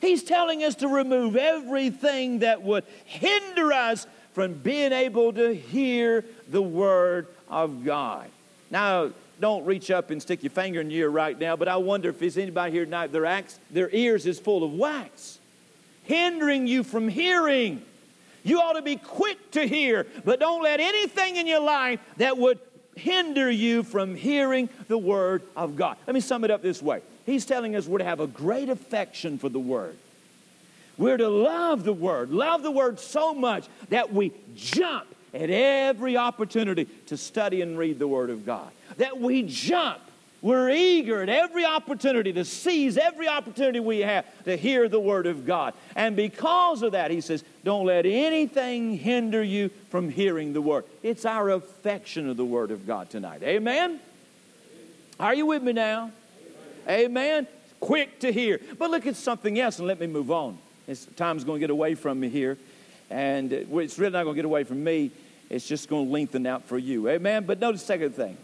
[0.00, 6.24] He's telling us to remove everything that would hinder us from being able to hear
[6.48, 8.28] the Word of God.
[8.70, 11.76] Now, don't reach up and stick your finger in your ear right now, but I
[11.76, 15.38] wonder if there's anybody here tonight, their, ax, their ears is full of wax,
[16.04, 17.82] hindering you from hearing.
[18.44, 22.36] You ought to be quick to hear, but don't let anything in your life that
[22.36, 22.58] would
[22.96, 25.96] hinder you from hearing the Word of God.
[26.06, 28.68] Let me sum it up this way He's telling us we're to have a great
[28.68, 29.96] affection for the Word.
[30.98, 36.16] We're to love the Word, love the Word so much that we jump at every
[36.16, 38.70] opportunity to study and read the Word of God.
[38.98, 40.00] That we jump.
[40.42, 45.28] We're eager at every opportunity to seize every opportunity we have to hear the Word
[45.28, 45.72] of God.
[45.94, 50.84] And because of that, he says, don't let anything hinder you from hearing the Word.
[51.04, 53.44] It's our affection of the Word of God tonight.
[53.44, 54.00] Amen?
[55.20, 56.10] Are you with me now?
[56.88, 57.46] Amen?
[57.78, 58.60] Quick to hear.
[58.78, 60.58] But look at something else and let me move on.
[60.88, 62.58] It's, time's going to get away from me here.
[63.10, 65.12] And uh, it's really not going to get away from me.
[65.48, 67.08] It's just going to lengthen out for you.
[67.08, 67.44] Amen?
[67.44, 68.36] But notice the second thing.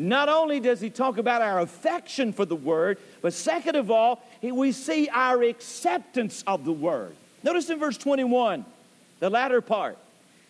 [0.00, 4.26] Not only does he talk about our affection for the word, but second of all,
[4.40, 7.14] we see our acceptance of the word.
[7.42, 8.64] Notice in verse 21,
[9.18, 9.98] the latter part.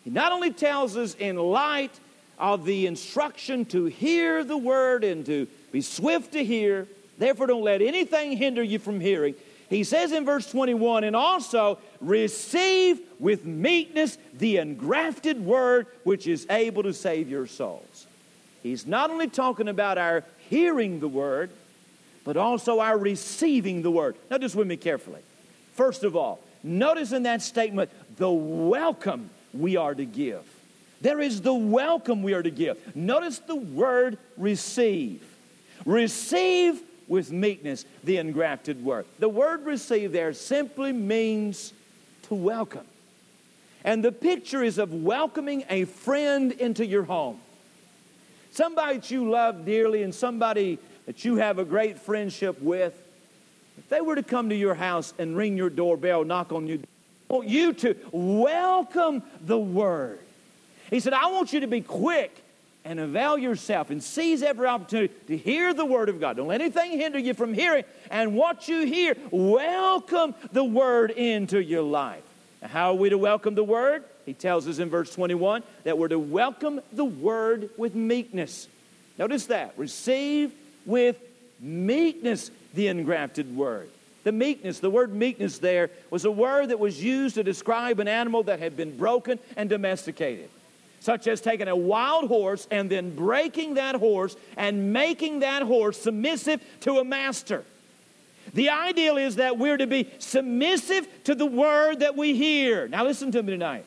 [0.04, 1.90] He not only tells us in light
[2.38, 6.86] of the instruction to hear the word and to be swift to hear,
[7.18, 9.34] therefore don't let anything hinder you from hearing.
[9.68, 16.46] He says in verse 21, and also receive with meekness the engrafted word which is
[16.50, 18.06] able to save your souls.
[18.62, 21.50] He's not only talking about our hearing the word,
[22.24, 24.16] but also our receiving the word.
[24.30, 25.20] Now, just with me carefully.
[25.74, 30.44] First of all, notice in that statement the welcome we are to give.
[31.00, 32.94] There is the welcome we are to give.
[32.94, 35.24] Notice the word receive.
[35.86, 39.06] Receive with meekness the engrafted word.
[39.18, 41.72] The word receive there simply means
[42.24, 42.86] to welcome.
[43.82, 47.40] And the picture is of welcoming a friend into your home.
[48.52, 52.94] Somebody that you love dearly and somebody that you have a great friendship with.
[53.78, 56.78] If they were to come to your house and ring your doorbell, knock on door,
[57.30, 60.18] I want you to welcome the word.
[60.90, 62.36] He said, I want you to be quick
[62.84, 66.36] and avail yourself and seize every opportunity to hear the Word of God.
[66.36, 67.84] Don't let anything hinder you from hearing.
[68.10, 72.22] And what you hear, welcome the Word into your life.
[72.62, 74.04] Now, how are we to welcome the Word?
[74.30, 78.68] He tells us in verse 21 that we're to welcome the Word with meekness.
[79.18, 79.74] Notice that.
[79.76, 80.52] Receive
[80.86, 81.18] with
[81.58, 83.90] meekness the engrafted Word.
[84.22, 88.06] The meekness, the word meekness there was a word that was used to describe an
[88.06, 90.48] animal that had been broken and domesticated
[91.00, 96.00] such as taking a wild horse and then breaking that horse and making that horse
[96.00, 97.64] submissive to a master.
[98.52, 102.86] The ideal is that we're to be submissive to the word that we hear.
[102.86, 103.86] Now, listen to me tonight.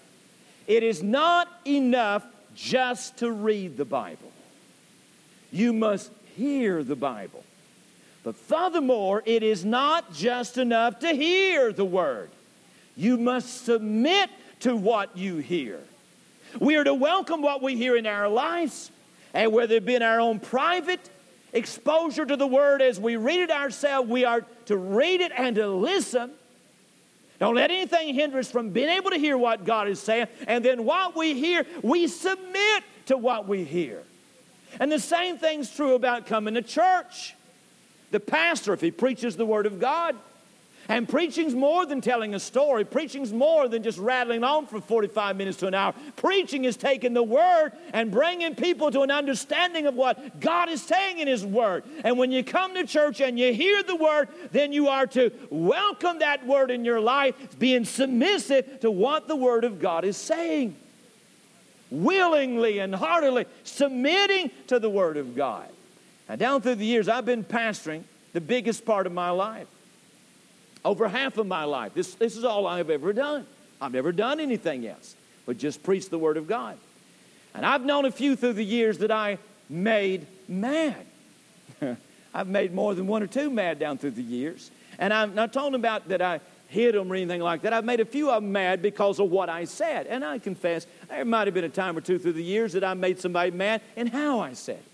[0.68, 4.32] It is not enough just to read the Bible,
[5.52, 7.44] you must hear the Bible.
[8.24, 12.30] But furthermore, it is not just enough to hear the word,
[12.96, 14.30] you must submit
[14.62, 15.80] to what you hear.
[16.60, 18.92] We are to welcome what we hear in our lives,
[19.34, 21.10] and whether it be in our own private
[21.52, 25.56] exposure to the Word as we read it ourselves, we are to read it and
[25.56, 26.32] to listen.
[27.40, 30.28] Don't let anything hinder us from being able to hear what God is saying.
[30.48, 34.04] And then what we hear, we submit to what we hear.
[34.80, 37.36] And the same thing's true about coming to church.
[38.12, 40.16] The pastor, if he preaches the Word of God,
[40.90, 42.84] and preaching's more than telling a story.
[42.84, 45.94] Preaching's more than just rattling on for 45 minutes to an hour.
[46.18, 50.82] Preaching is taking the word and bringing people to an understanding of what God is
[50.82, 51.86] saying in His word.
[52.04, 55.32] And when you come to church and you hear the word, then you are to
[55.50, 60.18] welcome that word in your life, being submissive to what the word of God is
[60.18, 60.76] saying.
[61.90, 65.70] Willingly and heartily submitting to the word of God.
[66.28, 69.68] Now, down through the years, I've been pastoring the biggest part of my life
[70.86, 71.94] over half of my life.
[71.94, 73.46] This, this is all I've ever done.
[73.82, 75.16] I've never done anything else
[75.46, 76.78] but just preach the Word of God.
[77.54, 79.38] And I've known a few through the years that I
[79.70, 81.06] made mad.
[82.34, 84.72] I've made more than one or two mad down through the years.
[84.98, 87.74] And I'm not talking about that I hit them or anything like that.
[87.74, 90.08] I've made a few of them mad because of what I said.
[90.08, 92.84] And I confess, there might have been a time or two through the years that
[92.84, 94.86] I made somebody mad in how I said it.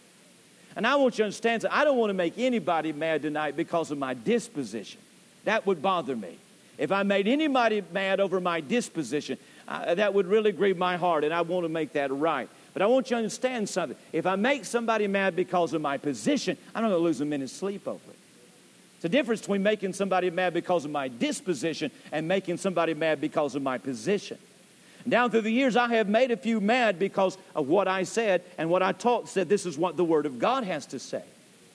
[0.76, 3.56] And I want you to understand that I don't want to make anybody mad tonight
[3.56, 5.00] because of my disposition.
[5.46, 6.38] That would bother me.
[6.78, 9.38] If I made anybody mad over my disposition,
[9.68, 12.50] uh, that would really grieve my heart, and I want to make that right.
[12.74, 13.98] But I want you to understand something.
[14.14, 17.26] If I make somebody mad because of my position, I'm not going to lose a
[17.26, 18.16] minute's sleep over it.
[18.96, 23.22] It's a difference between making somebody mad because of my disposition and making somebody mad
[23.22, 24.38] because of my position.
[25.08, 28.44] Down through the years, I have made a few mad because of what I said
[28.58, 31.24] and what I taught said this is what the Word of God has to say.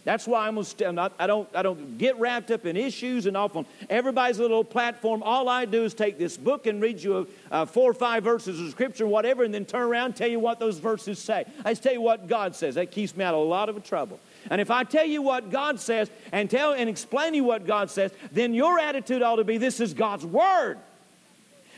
[0.04, 3.36] That's why I'm, st- not, I, don't, I don't get wrapped up in issues and
[3.36, 5.22] off on everybody's little platform.
[5.22, 7.18] All I do is take this book and read you
[7.50, 10.28] a, uh, four or five verses of Scripture, whatever, and then turn around and tell
[10.28, 11.44] you what those verses say.
[11.64, 12.74] I just tell you what God says.
[12.74, 14.20] That keeps me out of a lot of trouble.
[14.50, 17.66] And if I tell you what God says and tell and explain to you what
[17.66, 20.78] God says, then your attitude ought to be this is God's word.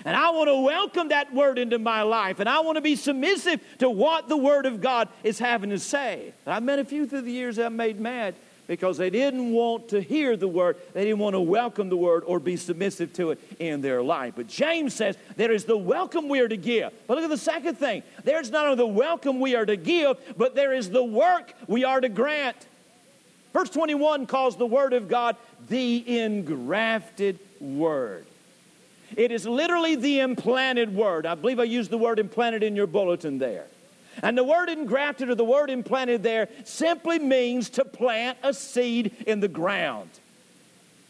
[0.07, 2.39] And I want to welcome that word into my life.
[2.39, 5.81] And I want to be submissive to what the word of God is having to
[5.81, 6.33] say.
[6.47, 8.37] I've met a few through the years that I made mad
[8.69, 10.77] because they didn't want to hear the word.
[10.93, 14.35] They didn't want to welcome the word or be submissive to it in their life.
[14.37, 16.93] But James says there is the welcome we are to give.
[17.09, 20.19] But look at the second thing there's not only the welcome we are to give,
[20.37, 22.57] but there is the work we are to grant.
[23.53, 25.35] Verse 21 calls the word of God
[25.69, 28.26] the engrafted word.
[29.17, 31.27] It is literally the implanted word.
[31.27, 33.67] I believe I used the word implanted in your bulletin there.
[34.23, 39.15] And the word engrafted or the word implanted there simply means to plant a seed
[39.27, 40.11] in the ground.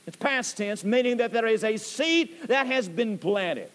[0.06, 3.70] It's past tense, meaning that there is a seed that has been planted.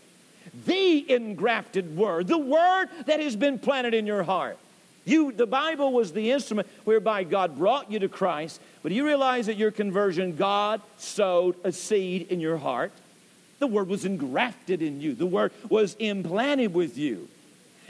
[0.65, 4.57] The engrafted word, the word that has been planted in your heart.
[5.03, 9.05] You, the Bible was the instrument whereby God brought you to Christ, but do you
[9.05, 12.91] realize that your conversion, God sowed a seed in your heart.
[13.61, 15.13] The word was engrafted in you.
[15.13, 17.29] The word was implanted with you.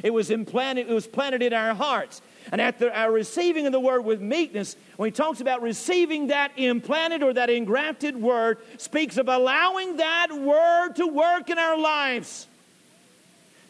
[0.03, 2.21] It was implanted, it was planted in our hearts.
[2.51, 6.51] And after our receiving of the word with meekness, when he talks about receiving that
[6.57, 12.47] implanted or that engrafted word, speaks of allowing that word to work in our lives.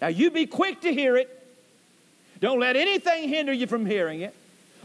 [0.01, 1.29] Now, you be quick to hear it.
[2.39, 4.35] Don't let anything hinder you from hearing it.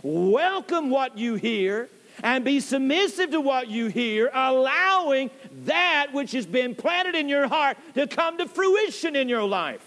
[0.03, 1.89] Welcome what you hear
[2.23, 5.31] and be submissive to what you hear, allowing
[5.65, 9.83] that which has been planted in your heart to come to fruition in your life.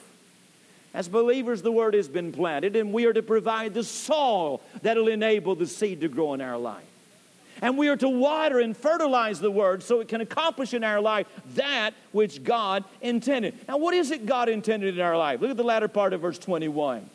[0.94, 4.98] As believers, the word has been planted, and we are to provide the soil that
[4.98, 6.84] will enable the seed to grow in our life.
[7.62, 11.02] And we are to water and fertilize the word so it can accomplish in our
[11.02, 13.54] life that which God intended.
[13.68, 15.42] Now, what is it God intended in our life?
[15.42, 17.10] Look at the latter part of verse 21.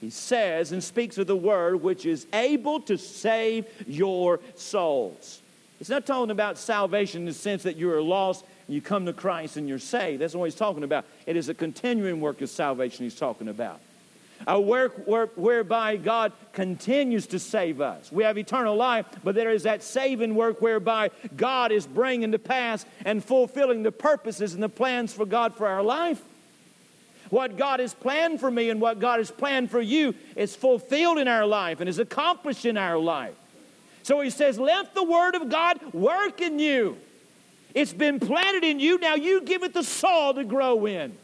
[0.00, 5.42] He says and speaks of the word which is able to save your souls.
[5.78, 9.06] It's not talking about salvation in the sense that you are lost and you come
[9.06, 10.20] to Christ and you're saved.
[10.20, 11.04] That's what he's talking about.
[11.26, 13.80] It is a continuing work of salvation he's talking about.
[14.46, 18.10] A work, whereby God continues to save us.
[18.10, 22.38] We have eternal life, but there is that saving work whereby God is bringing to
[22.38, 26.22] pass and fulfilling the purposes and the plans for God for our life.
[27.30, 31.18] What God has planned for me and what God has planned for you is fulfilled
[31.18, 33.34] in our life and is accomplished in our life.
[34.02, 36.98] So he says, Let the Word of God work in you.
[37.74, 38.98] It's been planted in you.
[38.98, 41.16] Now you give it the soil to grow in.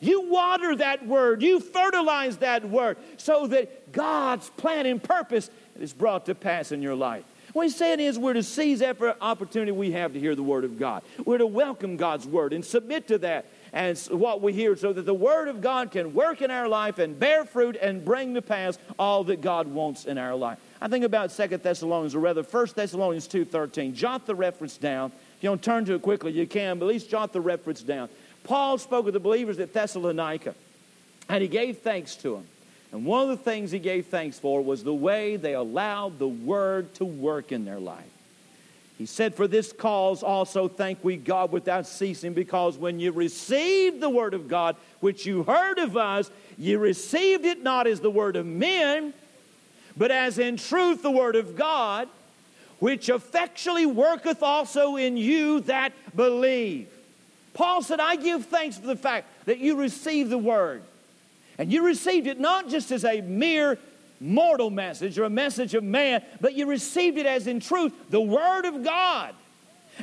[0.00, 1.42] You water that word.
[1.42, 6.82] You fertilize that word so that God's plan and purpose is brought to pass in
[6.82, 7.24] your life.
[7.52, 10.64] What he's saying is we're to seize every opportunity we have to hear the word
[10.64, 11.02] of God.
[11.24, 15.06] We're to welcome God's word and submit to that and what we hear so that
[15.06, 18.42] the word of God can work in our life and bear fruit and bring to
[18.42, 20.58] pass all that God wants in our life.
[20.80, 23.94] I think about Second Thessalonians, or rather First Thessalonians 2.13.
[23.94, 26.88] Jot the reference down if you don't turn to it quickly, you can, but at
[26.88, 28.08] least jot the reference down.
[28.42, 30.52] Paul spoke with the believers at Thessalonica,
[31.28, 32.46] and he gave thanks to them.
[32.90, 36.26] And one of the things he gave thanks for was the way they allowed the
[36.26, 38.10] word to work in their life.
[38.98, 44.00] He said, For this cause also thank we God without ceasing, because when you received
[44.00, 48.10] the word of God, which you heard of us, you received it not as the
[48.10, 49.14] word of men,
[49.96, 52.08] but as in truth the word of God
[52.78, 56.88] which effectually worketh also in you that believe.
[57.54, 60.82] Paul said, I give thanks for the fact that you received the word.
[61.58, 63.78] And you received it not just as a mere
[64.20, 68.20] mortal message or a message of man, but you received it as in truth the
[68.20, 69.34] word of God.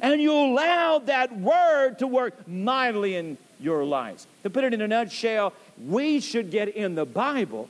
[0.01, 4.27] And you allowed that word to work mightily in your lives.
[4.43, 5.53] To put it in a nutshell,
[5.87, 7.69] we should get in the Bible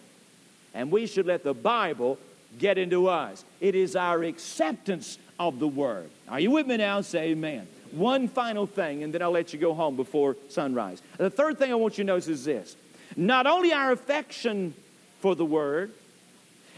[0.73, 2.17] and we should let the Bible
[2.59, 3.43] get into us.
[3.61, 6.09] It is our acceptance of the word.
[6.27, 7.01] Are you with me now?
[7.01, 7.67] Say amen.
[7.91, 11.01] One final thing, and then I'll let you go home before sunrise.
[11.17, 12.75] The third thing I want you to notice is this
[13.15, 14.73] not only our affection
[15.21, 15.91] for the word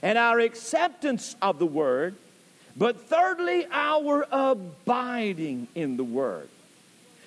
[0.02, 2.16] and our acceptance of the word,
[2.76, 6.50] but thirdly, our abiding in the word.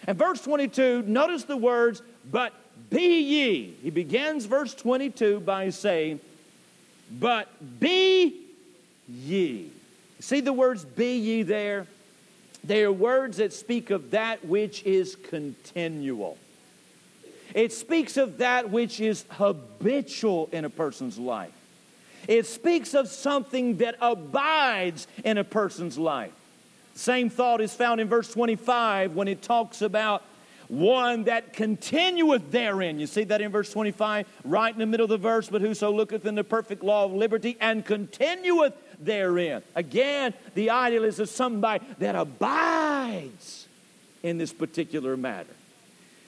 [0.06, 2.52] And verse 22, notice the words, but
[2.88, 3.74] be ye.
[3.82, 6.20] He begins verse 22 by saying,
[7.10, 7.48] but
[7.80, 8.40] be
[9.08, 9.70] ye.
[10.20, 11.86] See the words be ye there?
[12.62, 16.36] They are words that speak of that which is continual.
[17.54, 21.52] It speaks of that which is habitual in a person's life.
[22.28, 26.32] It speaks of something that abides in a person's life.
[26.94, 30.22] Same thought is found in verse 25 when it talks about
[30.68, 33.00] one that continueth therein.
[33.00, 35.90] You see that in verse 25, right in the middle of the verse, but whoso
[35.90, 39.62] looketh in the perfect law of liberty and continueth therein.
[39.74, 43.66] Again, the ideal is of somebody that abides
[44.22, 45.54] in this particular matter.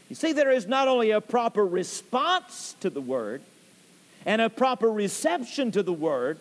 [0.09, 3.43] You see, there is not only a proper response to the word
[4.27, 6.39] and a proper reception to the word,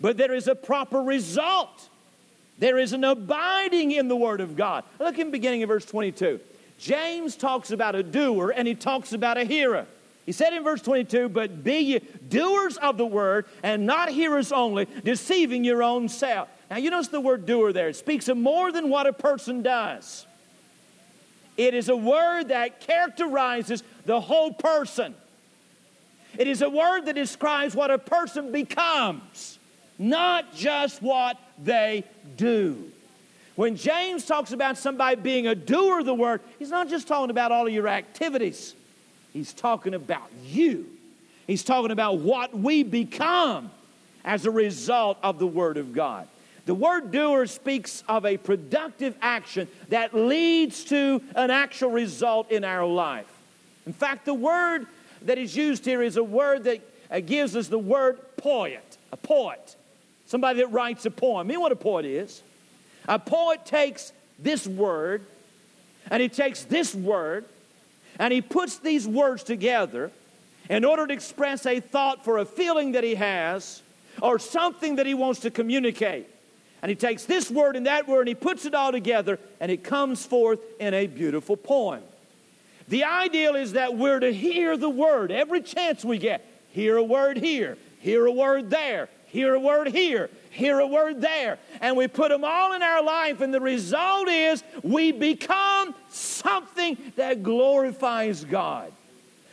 [0.00, 1.88] but there is a proper result.
[2.58, 4.84] There is an abiding in the word of God.
[4.98, 6.40] Look in the beginning of verse 22.
[6.78, 9.86] James talks about a doer and he talks about a hearer.
[10.26, 14.52] He said in verse 22, But be ye doers of the word and not hearers
[14.52, 16.48] only, deceiving your own self.
[16.70, 17.88] Now, you notice the word doer there.
[17.88, 20.26] It speaks of more than what a person does,
[21.56, 25.14] it is a word that characterizes the whole person.
[26.38, 29.58] It is a word that describes what a person becomes,
[29.98, 32.04] not just what they
[32.36, 32.90] do.
[33.54, 37.30] When James talks about somebody being a doer of the word, he's not just talking
[37.30, 38.74] about all of your activities,
[39.32, 40.86] he's talking about you.
[41.46, 43.70] He's talking about what we become
[44.24, 46.28] as a result of the word of God.
[46.64, 52.64] The word doer speaks of a productive action that leads to an actual result in
[52.64, 53.26] our life.
[53.84, 54.86] In fact, the word
[55.26, 59.16] that is used here is a word that uh, gives us the word poet, a
[59.16, 59.76] poet,
[60.26, 61.48] somebody that writes a poem.
[61.48, 62.42] You know what a poet is?
[63.08, 65.24] A poet takes this word
[66.10, 67.44] and he takes this word
[68.18, 70.10] and he puts these words together
[70.68, 73.82] in order to express a thought for a feeling that he has
[74.20, 76.26] or something that he wants to communicate.
[76.82, 79.70] And he takes this word and that word and he puts it all together and
[79.70, 82.02] it comes forth in a beautiful poem.
[82.92, 86.44] The ideal is that we're to hear the word every chance we get.
[86.72, 91.22] Hear a word here, hear a word there, hear a word here, hear a word
[91.22, 91.58] there.
[91.80, 96.98] And we put them all in our life, and the result is we become something
[97.16, 98.92] that glorifies God.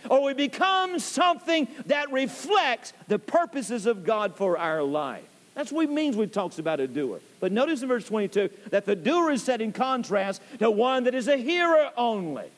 [0.09, 5.23] Or we become something that reflects the purposes of God for our life.
[5.55, 7.21] That's what it means when it talks about a doer.
[7.39, 11.15] But notice in verse 22 that the doer is set in contrast to one that
[11.15, 12.49] is a hearer only.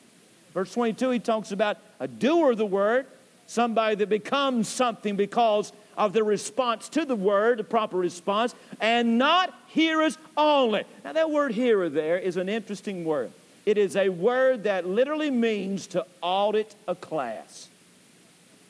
[0.54, 3.06] Verse 22, he talks about a doer of the word,
[3.46, 9.18] somebody that becomes something because of the response to the word, the proper response, and
[9.18, 10.84] not hearers only.
[11.04, 13.30] Now, that word hearer there is an interesting word.
[13.64, 17.68] It is a word that literally means to audit a class.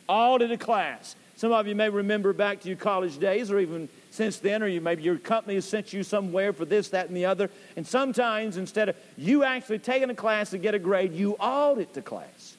[0.08, 1.16] Audit a class.
[1.42, 4.68] Some of you may remember back to your college days, or even since then, or
[4.68, 7.50] you maybe your company has sent you somewhere for this, that, and the other.
[7.74, 11.94] And sometimes instead of you actually taking a class to get a grade, you audit
[11.94, 12.56] the class.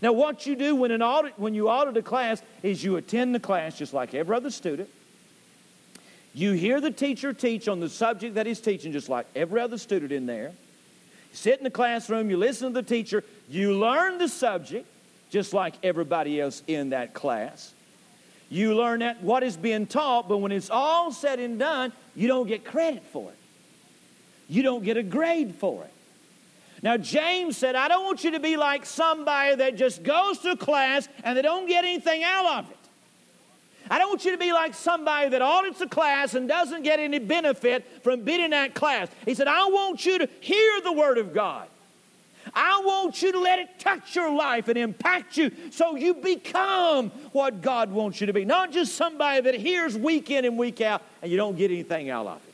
[0.00, 3.34] Now, what you do when, an audit, when you audit a class is you attend
[3.34, 4.88] the class just like every other student.
[6.32, 9.76] You hear the teacher teach on the subject that he's teaching, just like every other
[9.76, 10.52] student in there.
[10.52, 14.86] You sit in the classroom, you listen to the teacher, you learn the subject,
[15.28, 17.74] just like everybody else in that class.
[18.52, 22.28] You learn that what is being taught, but when it's all said and done, you
[22.28, 23.38] don't get credit for it.
[24.46, 25.92] You don't get a grade for it.
[26.82, 30.54] Now, James said, I don't want you to be like somebody that just goes to
[30.54, 32.76] class and they don't get anything out of it.
[33.88, 37.00] I don't want you to be like somebody that audits a class and doesn't get
[37.00, 39.08] any benefit from being in that class.
[39.24, 41.68] He said, I want you to hear the Word of God.
[42.54, 47.10] I want you to let it touch your life and impact you so you become
[47.32, 48.44] what God wants you to be.
[48.44, 52.10] Not just somebody that hears week in and week out and you don't get anything
[52.10, 52.52] out of it.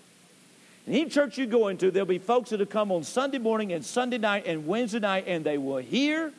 [0.88, 3.84] In any church you go into, there'll be folks that'll come on Sunday morning and
[3.84, 6.32] Sunday night and Wednesday night, and they will hear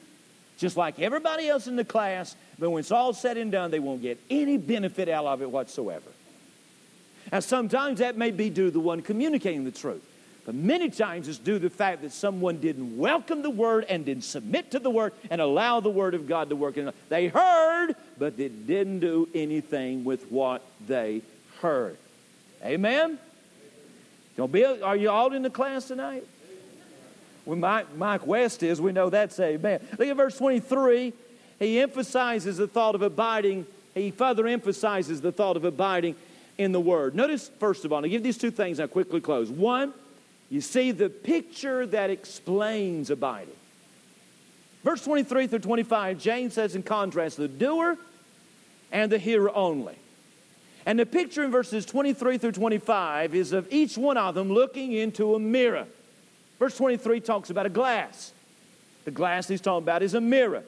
[0.58, 3.80] just like everybody else in the class, but when it's all said and done, they
[3.80, 6.12] won't get any benefit out of it whatsoever.
[7.32, 10.04] Now, sometimes that may be due to the one communicating the truth.
[10.50, 14.04] But many times it's due to the fact that someone didn't welcome the word and
[14.04, 16.96] didn't submit to the word and allow the word of God to work in them.
[17.08, 21.22] They heard, but they didn't do anything with what they
[21.62, 21.98] heard.
[22.66, 23.20] Amen?
[24.38, 26.26] Don't be, are you all in the class tonight?
[27.46, 29.82] When Mike, Mike West is, we know that's amen.
[30.00, 31.14] Look at verse 23.
[31.60, 33.68] He emphasizes the thought of abiding.
[33.94, 36.16] He further emphasizes the thought of abiding
[36.58, 37.14] in the Word.
[37.14, 39.52] Notice, first of all, I'll give these two things, I'll quickly close.
[39.52, 39.94] One,
[40.50, 43.54] you see the picture that explains abiding.
[44.84, 47.98] Verse 23 through 25, James says in contrast, the doer
[48.92, 49.96] and the hearer only.
[50.86, 54.94] And the picture in verses 23 through 25 is of each one of them looking
[54.94, 55.86] into a mirror.
[56.58, 58.34] Verse 23 talks about a glass.
[59.06, 60.64] The glass he's talking about is a mirror.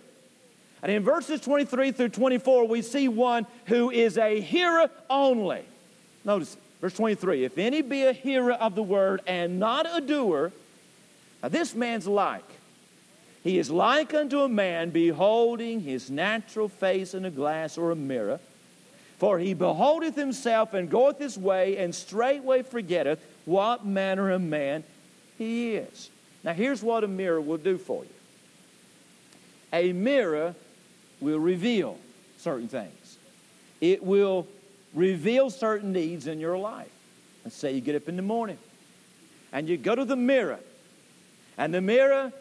[0.83, 5.63] And in verses 23 through 24, we see one who is a hearer only.
[6.25, 10.51] Notice verse 23 If any be a hearer of the word and not a doer,
[11.41, 12.43] now this man's like.
[13.43, 17.95] He is like unto a man beholding his natural face in a glass or a
[17.95, 18.39] mirror.
[19.17, 24.83] For he beholdeth himself and goeth his way, and straightway forgetteth what manner of man
[25.37, 26.09] he is.
[26.43, 28.09] Now, here's what a mirror will do for you
[29.73, 30.53] a mirror
[31.19, 31.97] will reveal
[32.37, 33.17] certain things,
[33.79, 34.47] it will
[34.93, 36.91] reveal certain needs in your life.
[37.43, 38.57] Let's say you get up in the morning
[39.51, 40.59] and you go to the mirror,
[41.57, 42.31] and the mirror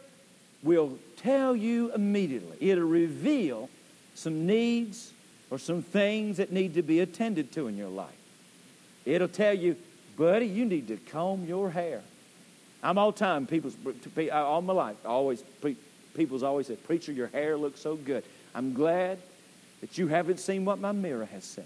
[0.62, 3.68] will tell you immediately, it'll reveal
[4.14, 5.12] some needs
[5.50, 8.14] or some things that need to be attended to in your life.
[9.04, 9.76] It'll tell you,
[10.16, 12.02] buddy, you need to comb your hair.
[12.82, 13.76] I'm all time, people's,
[14.32, 15.42] all my life, always,
[16.14, 18.24] people's always said, Preacher, your hair looks so good.
[18.54, 19.18] I'm glad
[19.80, 21.64] that you haven't seen what my mirror has seen.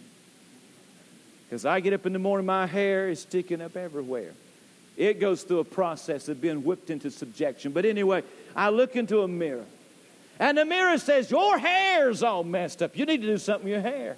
[1.47, 4.33] Because I get up in the morning, my hair is sticking up everywhere.
[4.97, 7.73] It goes through a process of being whipped into subjection.
[7.73, 8.23] But anyway,
[8.55, 9.67] I look into a mirror
[10.39, 12.97] and the mirror says, Your hair's all messed up.
[12.97, 14.17] You need to do something with your hair.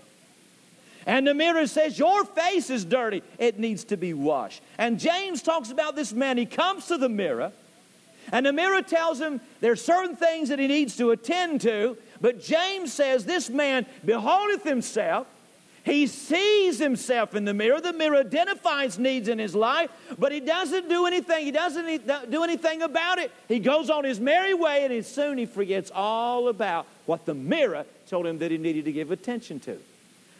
[1.07, 3.23] And the mirror says, Your face is dirty.
[3.39, 4.63] It needs to be washed.
[4.79, 6.39] And James talks about this man.
[6.39, 7.53] He comes to the mirror,
[8.33, 11.97] and the mirror tells him there's certain things that he needs to attend to.
[12.21, 15.27] But James says, This man beholdeth himself
[15.87, 17.81] he sees himself in the mirror.
[17.81, 21.45] The mirror identifies needs in his life, but he doesn't do anything.
[21.45, 23.31] He doesn't do anything about it.
[23.47, 27.87] He goes on his merry way, and soon he forgets all about what the mirror
[28.09, 29.79] told him that he needed to give attention to.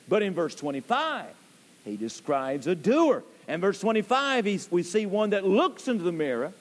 [0.09, 1.27] But in verse 25,
[1.85, 3.23] he describes a doer.
[3.47, 6.53] And verse 25, we see one that looks into the mirror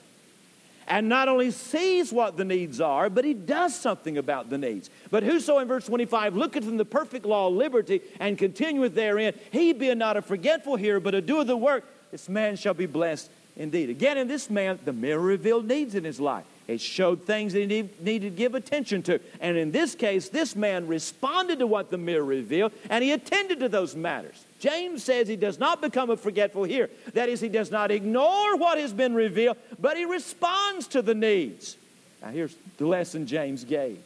[0.88, 4.90] and not only sees what the needs are, but he does something about the needs.
[5.12, 9.34] But whoso in verse 25 looketh from the perfect law of liberty and continueth therein,
[9.52, 12.74] he being not a forgetful hearer, but a doer of the work, this man shall
[12.74, 13.90] be blessed indeed.
[13.90, 16.46] Again, in this man, the mirror revealed needs in his life.
[16.68, 19.20] It showed things that he needed to give attention to.
[19.40, 23.60] And in this case, this man responded to what the mirror revealed, and he attended
[23.60, 24.45] to those matters.
[24.60, 26.89] James says he does not become a forgetful here.
[27.14, 31.14] That is, he does not ignore what has been revealed, but he responds to the
[31.14, 31.78] needs.
[32.22, 33.99] Now, here's the lesson James gave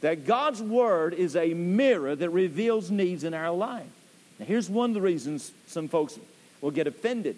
[0.00, 3.90] that God's Word is a mirror that reveals needs in our life.
[4.38, 6.18] Now, here's one of the reasons some folks
[6.60, 7.36] will get offended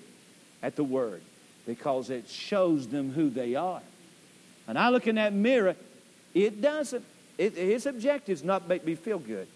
[0.63, 1.23] at the Word
[1.67, 3.83] because it shows them who they are.
[4.67, 5.77] And I look in that mirror,
[6.35, 7.05] it doesn't.
[7.39, 9.49] It, his objective is not make me feel good.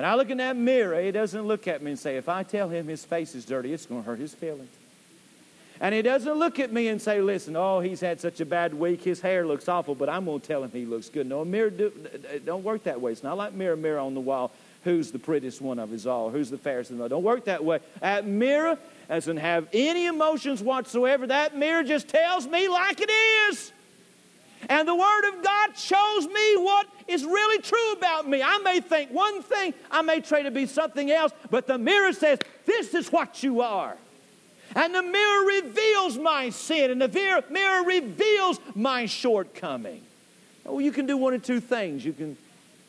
[0.00, 2.42] When I look in that mirror, he doesn't look at me and say, if I
[2.42, 4.70] tell him his face is dirty, it's going to hurt his feelings.
[5.78, 8.72] And he doesn't look at me and say, listen, oh, he's had such a bad
[8.72, 11.26] week, his hair looks awful, but I'm going to tell him he looks good.
[11.26, 11.92] No, a mirror do,
[12.46, 13.12] don't work that way.
[13.12, 14.52] It's not like mirror, mirror on the wall.
[14.84, 16.30] Who's the prettiest one of us all?
[16.30, 17.10] Who's the fairest of them all?
[17.10, 17.80] Don't work that way.
[18.00, 18.78] That mirror
[19.10, 21.26] doesn't have any emotions whatsoever.
[21.26, 23.70] That mirror just tells me like it is.
[24.70, 28.40] And the Word of God shows me what is really true about me.
[28.40, 32.12] I may think one thing, I may try to be something else, but the mirror
[32.12, 33.96] says, This is what you are.
[34.76, 40.02] And the mirror reveals my sin, and the mirror reveals my shortcoming.
[40.64, 42.04] Well, you can do one of two things.
[42.04, 42.36] You can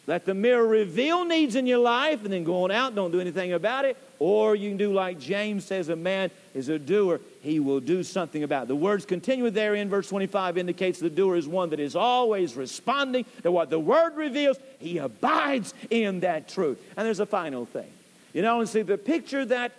[0.06, 3.20] let the mirror reveal needs in your life and then go on out, don't do
[3.20, 3.98] anything about it.
[4.20, 8.04] Or you can do like James says a man is a doer, he will do
[8.04, 8.68] something about it.
[8.68, 12.56] The words continue there in verse 25 indicates the doer is one that is always
[12.56, 14.58] responding to what the word reveals.
[14.80, 16.80] He abides in that truth.
[16.96, 17.92] And there's a final thing.
[18.34, 19.72] You not only see the picture that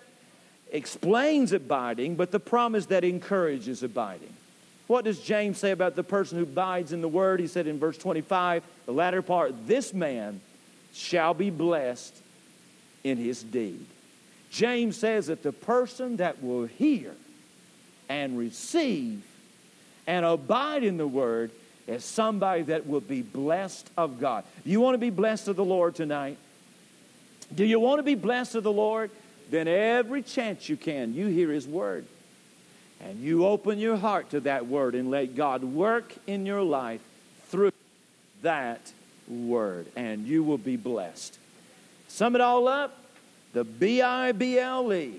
[0.73, 4.33] explains abiding, but the promise that encourages abiding.
[4.89, 7.39] What does James say about the person who abides in the word?
[7.39, 10.41] He said in verse 25, the latter part, this man
[10.93, 12.15] shall be blessed
[13.05, 13.87] in his deed.
[14.51, 17.15] James says that the person that will hear
[18.09, 19.23] and receive
[20.07, 21.51] and abide in the word
[21.89, 24.45] as somebody that will be blessed of God.
[24.65, 26.39] Do you want to be blessed of the Lord tonight?
[27.55, 29.11] Do you want to be blessed of the Lord?
[29.51, 32.07] Then every chance you can, you hear his word.
[33.01, 37.01] And you open your heart to that word and let God work in your life
[37.49, 37.73] through
[38.43, 38.81] that
[39.29, 41.37] word, and you will be blessed.
[42.09, 42.99] Sum it all up
[43.53, 45.15] the B I B L E.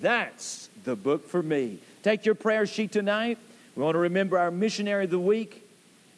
[0.00, 1.78] That's the book for me.
[2.02, 3.36] Take your prayer sheet tonight.
[3.76, 5.62] We want to remember our missionary of the week,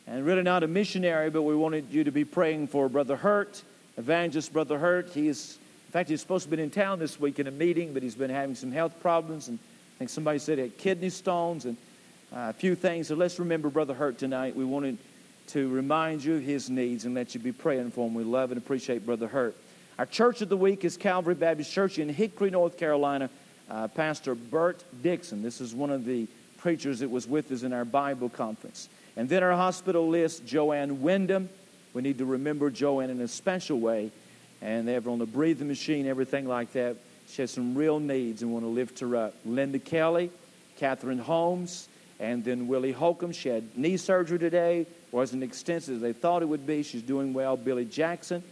[0.07, 3.61] and really not a missionary, but we wanted you to be praying for Brother Hurt,
[3.97, 5.11] Evangelist Brother Hurt.
[5.11, 5.59] He is,
[5.89, 8.15] in fact, he's supposed to be in town this week in a meeting, but he's
[8.15, 11.77] been having some health problems and I think somebody said he had kidney stones, and
[12.33, 13.09] Uh, a few things.
[13.09, 14.57] So let's remember Brother Hurt tonight.
[14.57, 14.97] We wanted
[15.49, 18.15] to remind you of his needs and let you be praying for him.
[18.15, 19.55] We love and appreciate Brother Hurt.
[19.99, 23.29] Our church of the week is Calvary Baptist Church in Hickory, North Carolina.
[23.71, 25.43] Uh, Pastor Bert Dixon.
[25.43, 26.27] This is one of the
[26.59, 28.89] preachers that was with us in our Bible conference.
[29.17, 31.49] And then our hospital list, Joanne Wyndham.
[31.93, 34.11] We need to remember Joanne in a special way.
[34.61, 36.97] And they have her on the breathing machine, everything like that.
[37.29, 39.35] She has some real needs and want to lift her up.
[39.45, 40.31] Linda Kelly,
[40.79, 41.89] Catherine Holmes,
[42.21, 43.33] and then Willie Holcomb.
[43.33, 44.87] She had knee surgery today.
[45.11, 46.83] Wasn't extensive as they thought it would be.
[46.83, 47.57] She's doing well.
[47.57, 48.43] Billy Jackson,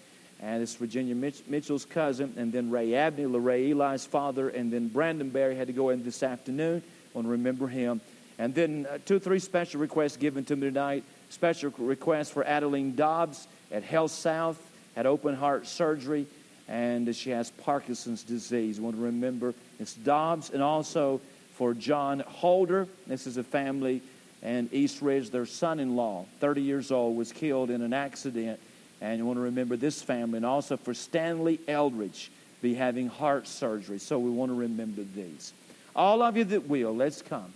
[0.42, 2.34] and it's Virginia Mitch- Mitchell's cousin.
[2.36, 4.48] And then Ray Abney, LaRay Eli's father.
[4.48, 6.82] And then Brandon Barry had to go in this afternoon.
[6.84, 8.00] I Want to remember him.
[8.38, 11.04] And then uh, two or three special requests given to me tonight.
[11.28, 14.58] Special request for Adeline Dobbs at Health South,
[14.96, 16.26] had open heart surgery,
[16.66, 18.78] and she has Parkinson's disease.
[18.78, 21.20] I want to remember it's Dobbs, and also
[21.54, 22.88] for John Holder.
[23.06, 24.02] This is a family
[24.42, 25.30] and East Ridge.
[25.30, 28.58] Their son in law, 30 years old, was killed in an accident.
[29.00, 30.36] And you want to remember this family.
[30.36, 32.30] And also for Stanley Eldridge,
[32.60, 33.98] be having heart surgery.
[33.98, 35.52] So we want to remember these.
[35.96, 37.52] All of you that will, let's come.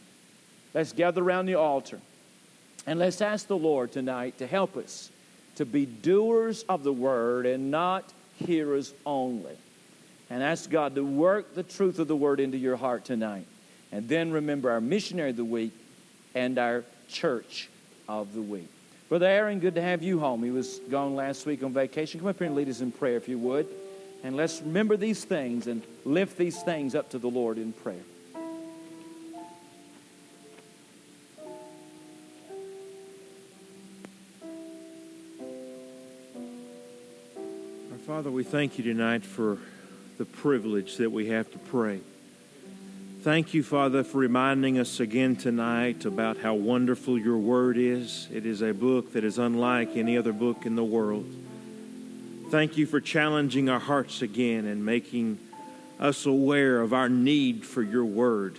[0.72, 2.00] Let's gather around the altar.
[2.86, 5.10] And let's ask the Lord tonight to help us
[5.56, 8.04] to be doers of the word and not
[8.36, 9.56] hearers only.
[10.30, 13.46] And ask God to work the truth of the word into your heart tonight.
[13.92, 15.72] And then remember our missionary of the week
[16.34, 17.68] and our church
[18.08, 18.68] of the week.
[19.08, 20.42] Brother Aaron, good to have you home.
[20.42, 22.20] He was gone last week on vacation.
[22.20, 23.68] Come up here and lead us in prayer if you would.
[24.22, 28.00] And let's remember these things and lift these things up to the Lord in prayer.
[37.92, 39.58] Our Father, we thank you tonight for
[40.16, 42.00] the privilege that we have to pray.
[43.24, 48.28] Thank you, Father, for reminding us again tonight about how wonderful your word is.
[48.30, 51.24] It is a book that is unlike any other book in the world.
[52.50, 55.38] Thank you for challenging our hearts again and making
[55.98, 58.58] us aware of our need for your word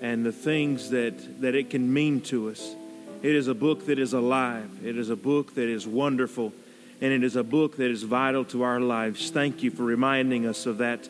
[0.00, 2.76] and the things that, that it can mean to us.
[3.20, 6.52] It is a book that is alive, it is a book that is wonderful,
[7.00, 9.30] and it is a book that is vital to our lives.
[9.30, 11.08] Thank you for reminding us of that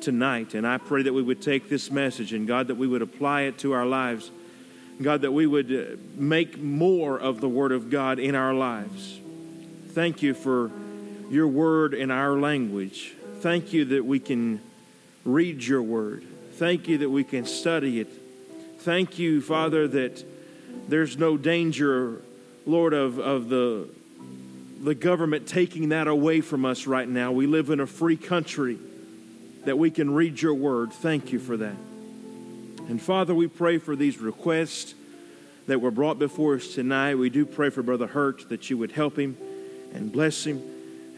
[0.00, 0.54] tonight.
[0.54, 3.42] And I pray that we would take this message and God, that we would apply
[3.42, 4.30] it to our lives.
[5.02, 9.18] God, that we would uh, make more of the Word of God in our lives.
[9.88, 10.70] Thank you for
[11.30, 13.14] your Word in our language.
[13.40, 14.60] Thank you that we can
[15.24, 16.24] read your Word.
[16.54, 18.08] Thank you that we can study it.
[18.78, 20.24] Thank you, Father, that
[20.88, 22.22] there's no danger,
[22.66, 23.88] Lord, of, of the,
[24.80, 27.32] the government taking that away from us right now.
[27.32, 28.78] We live in a free country
[29.64, 30.92] that we can read your word.
[30.92, 31.76] Thank you for that.
[32.88, 34.94] And Father, we pray for these requests
[35.66, 37.14] that were brought before us tonight.
[37.14, 39.36] We do pray for Brother Hurt that you would help him
[39.94, 40.62] and bless him.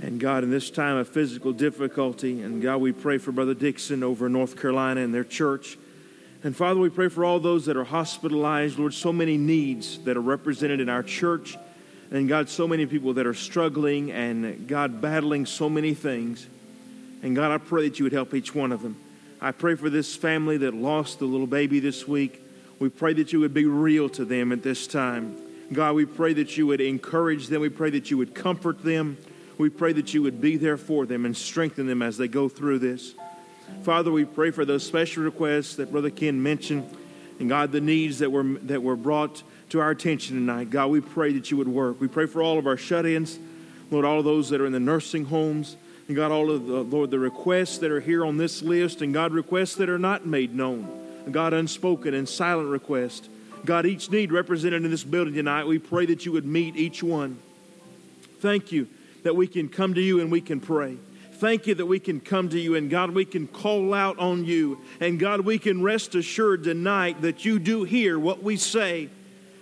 [0.00, 4.02] And God, in this time of physical difficulty, and God, we pray for Brother Dixon
[4.02, 5.78] over in North Carolina and their church.
[6.44, 8.78] And Father, we pray for all those that are hospitalized.
[8.78, 11.56] Lord, so many needs that are represented in our church.
[12.10, 16.46] And God, so many people that are struggling and God, battling so many things.
[17.22, 18.96] And God, I pray that you would help each one of them.
[19.40, 22.42] I pray for this family that lost the little baby this week.
[22.78, 25.36] We pray that you would be real to them at this time.
[25.72, 27.60] God, we pray that you would encourage them.
[27.60, 29.18] We pray that you would comfort them.
[29.58, 32.48] We pray that you would be there for them and strengthen them as they go
[32.48, 33.14] through this.
[33.82, 36.88] Father, we pray for those special requests that Brother Ken mentioned,
[37.40, 40.70] and God, the needs that were that were brought to our attention tonight.
[40.70, 42.00] God, we pray that you would work.
[42.00, 43.38] We pray for all of our shut-ins,
[43.90, 45.76] Lord, all of those that are in the nursing homes.
[46.08, 49.12] And God, all of the, Lord, the requests that are here on this list, and
[49.12, 50.88] God, requests that are not made known.
[51.30, 53.28] God, unspoken and silent requests.
[53.64, 57.02] God, each need represented in this building tonight, we pray that you would meet each
[57.02, 57.38] one.
[58.40, 58.86] Thank you
[59.24, 60.96] that we can come to you and we can pray.
[61.32, 64.44] Thank you that we can come to you and God, we can call out on
[64.44, 64.80] you.
[65.00, 69.08] And God, we can rest assured tonight that you do hear what we say.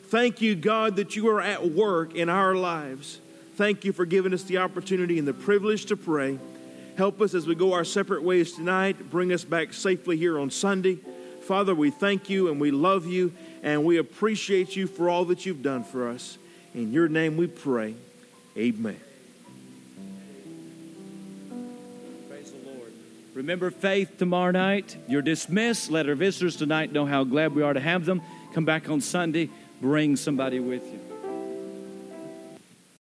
[0.09, 3.21] Thank you, God, that you are at work in our lives.
[3.57, 6.41] Thank you for giving us the opportunity and the privilege to pray.
[6.97, 9.11] Help us as we go our separate ways tonight.
[9.11, 10.99] Bring us back safely here on Sunday.
[11.43, 13.33] Father, we thank you and we love you
[13.63, 16.37] and we appreciate you for all that you've done for us.
[16.75, 17.95] In your name we pray.
[18.57, 18.99] Amen.
[22.29, 22.93] Praise the Lord.
[23.35, 24.97] Remember faith tomorrow night.
[25.09, 25.93] You're dismissed.
[25.93, 28.21] Let our visitors tonight know how glad we are to have them.
[28.53, 29.49] Come back on Sunday.
[29.81, 31.04] Bring somebody with you.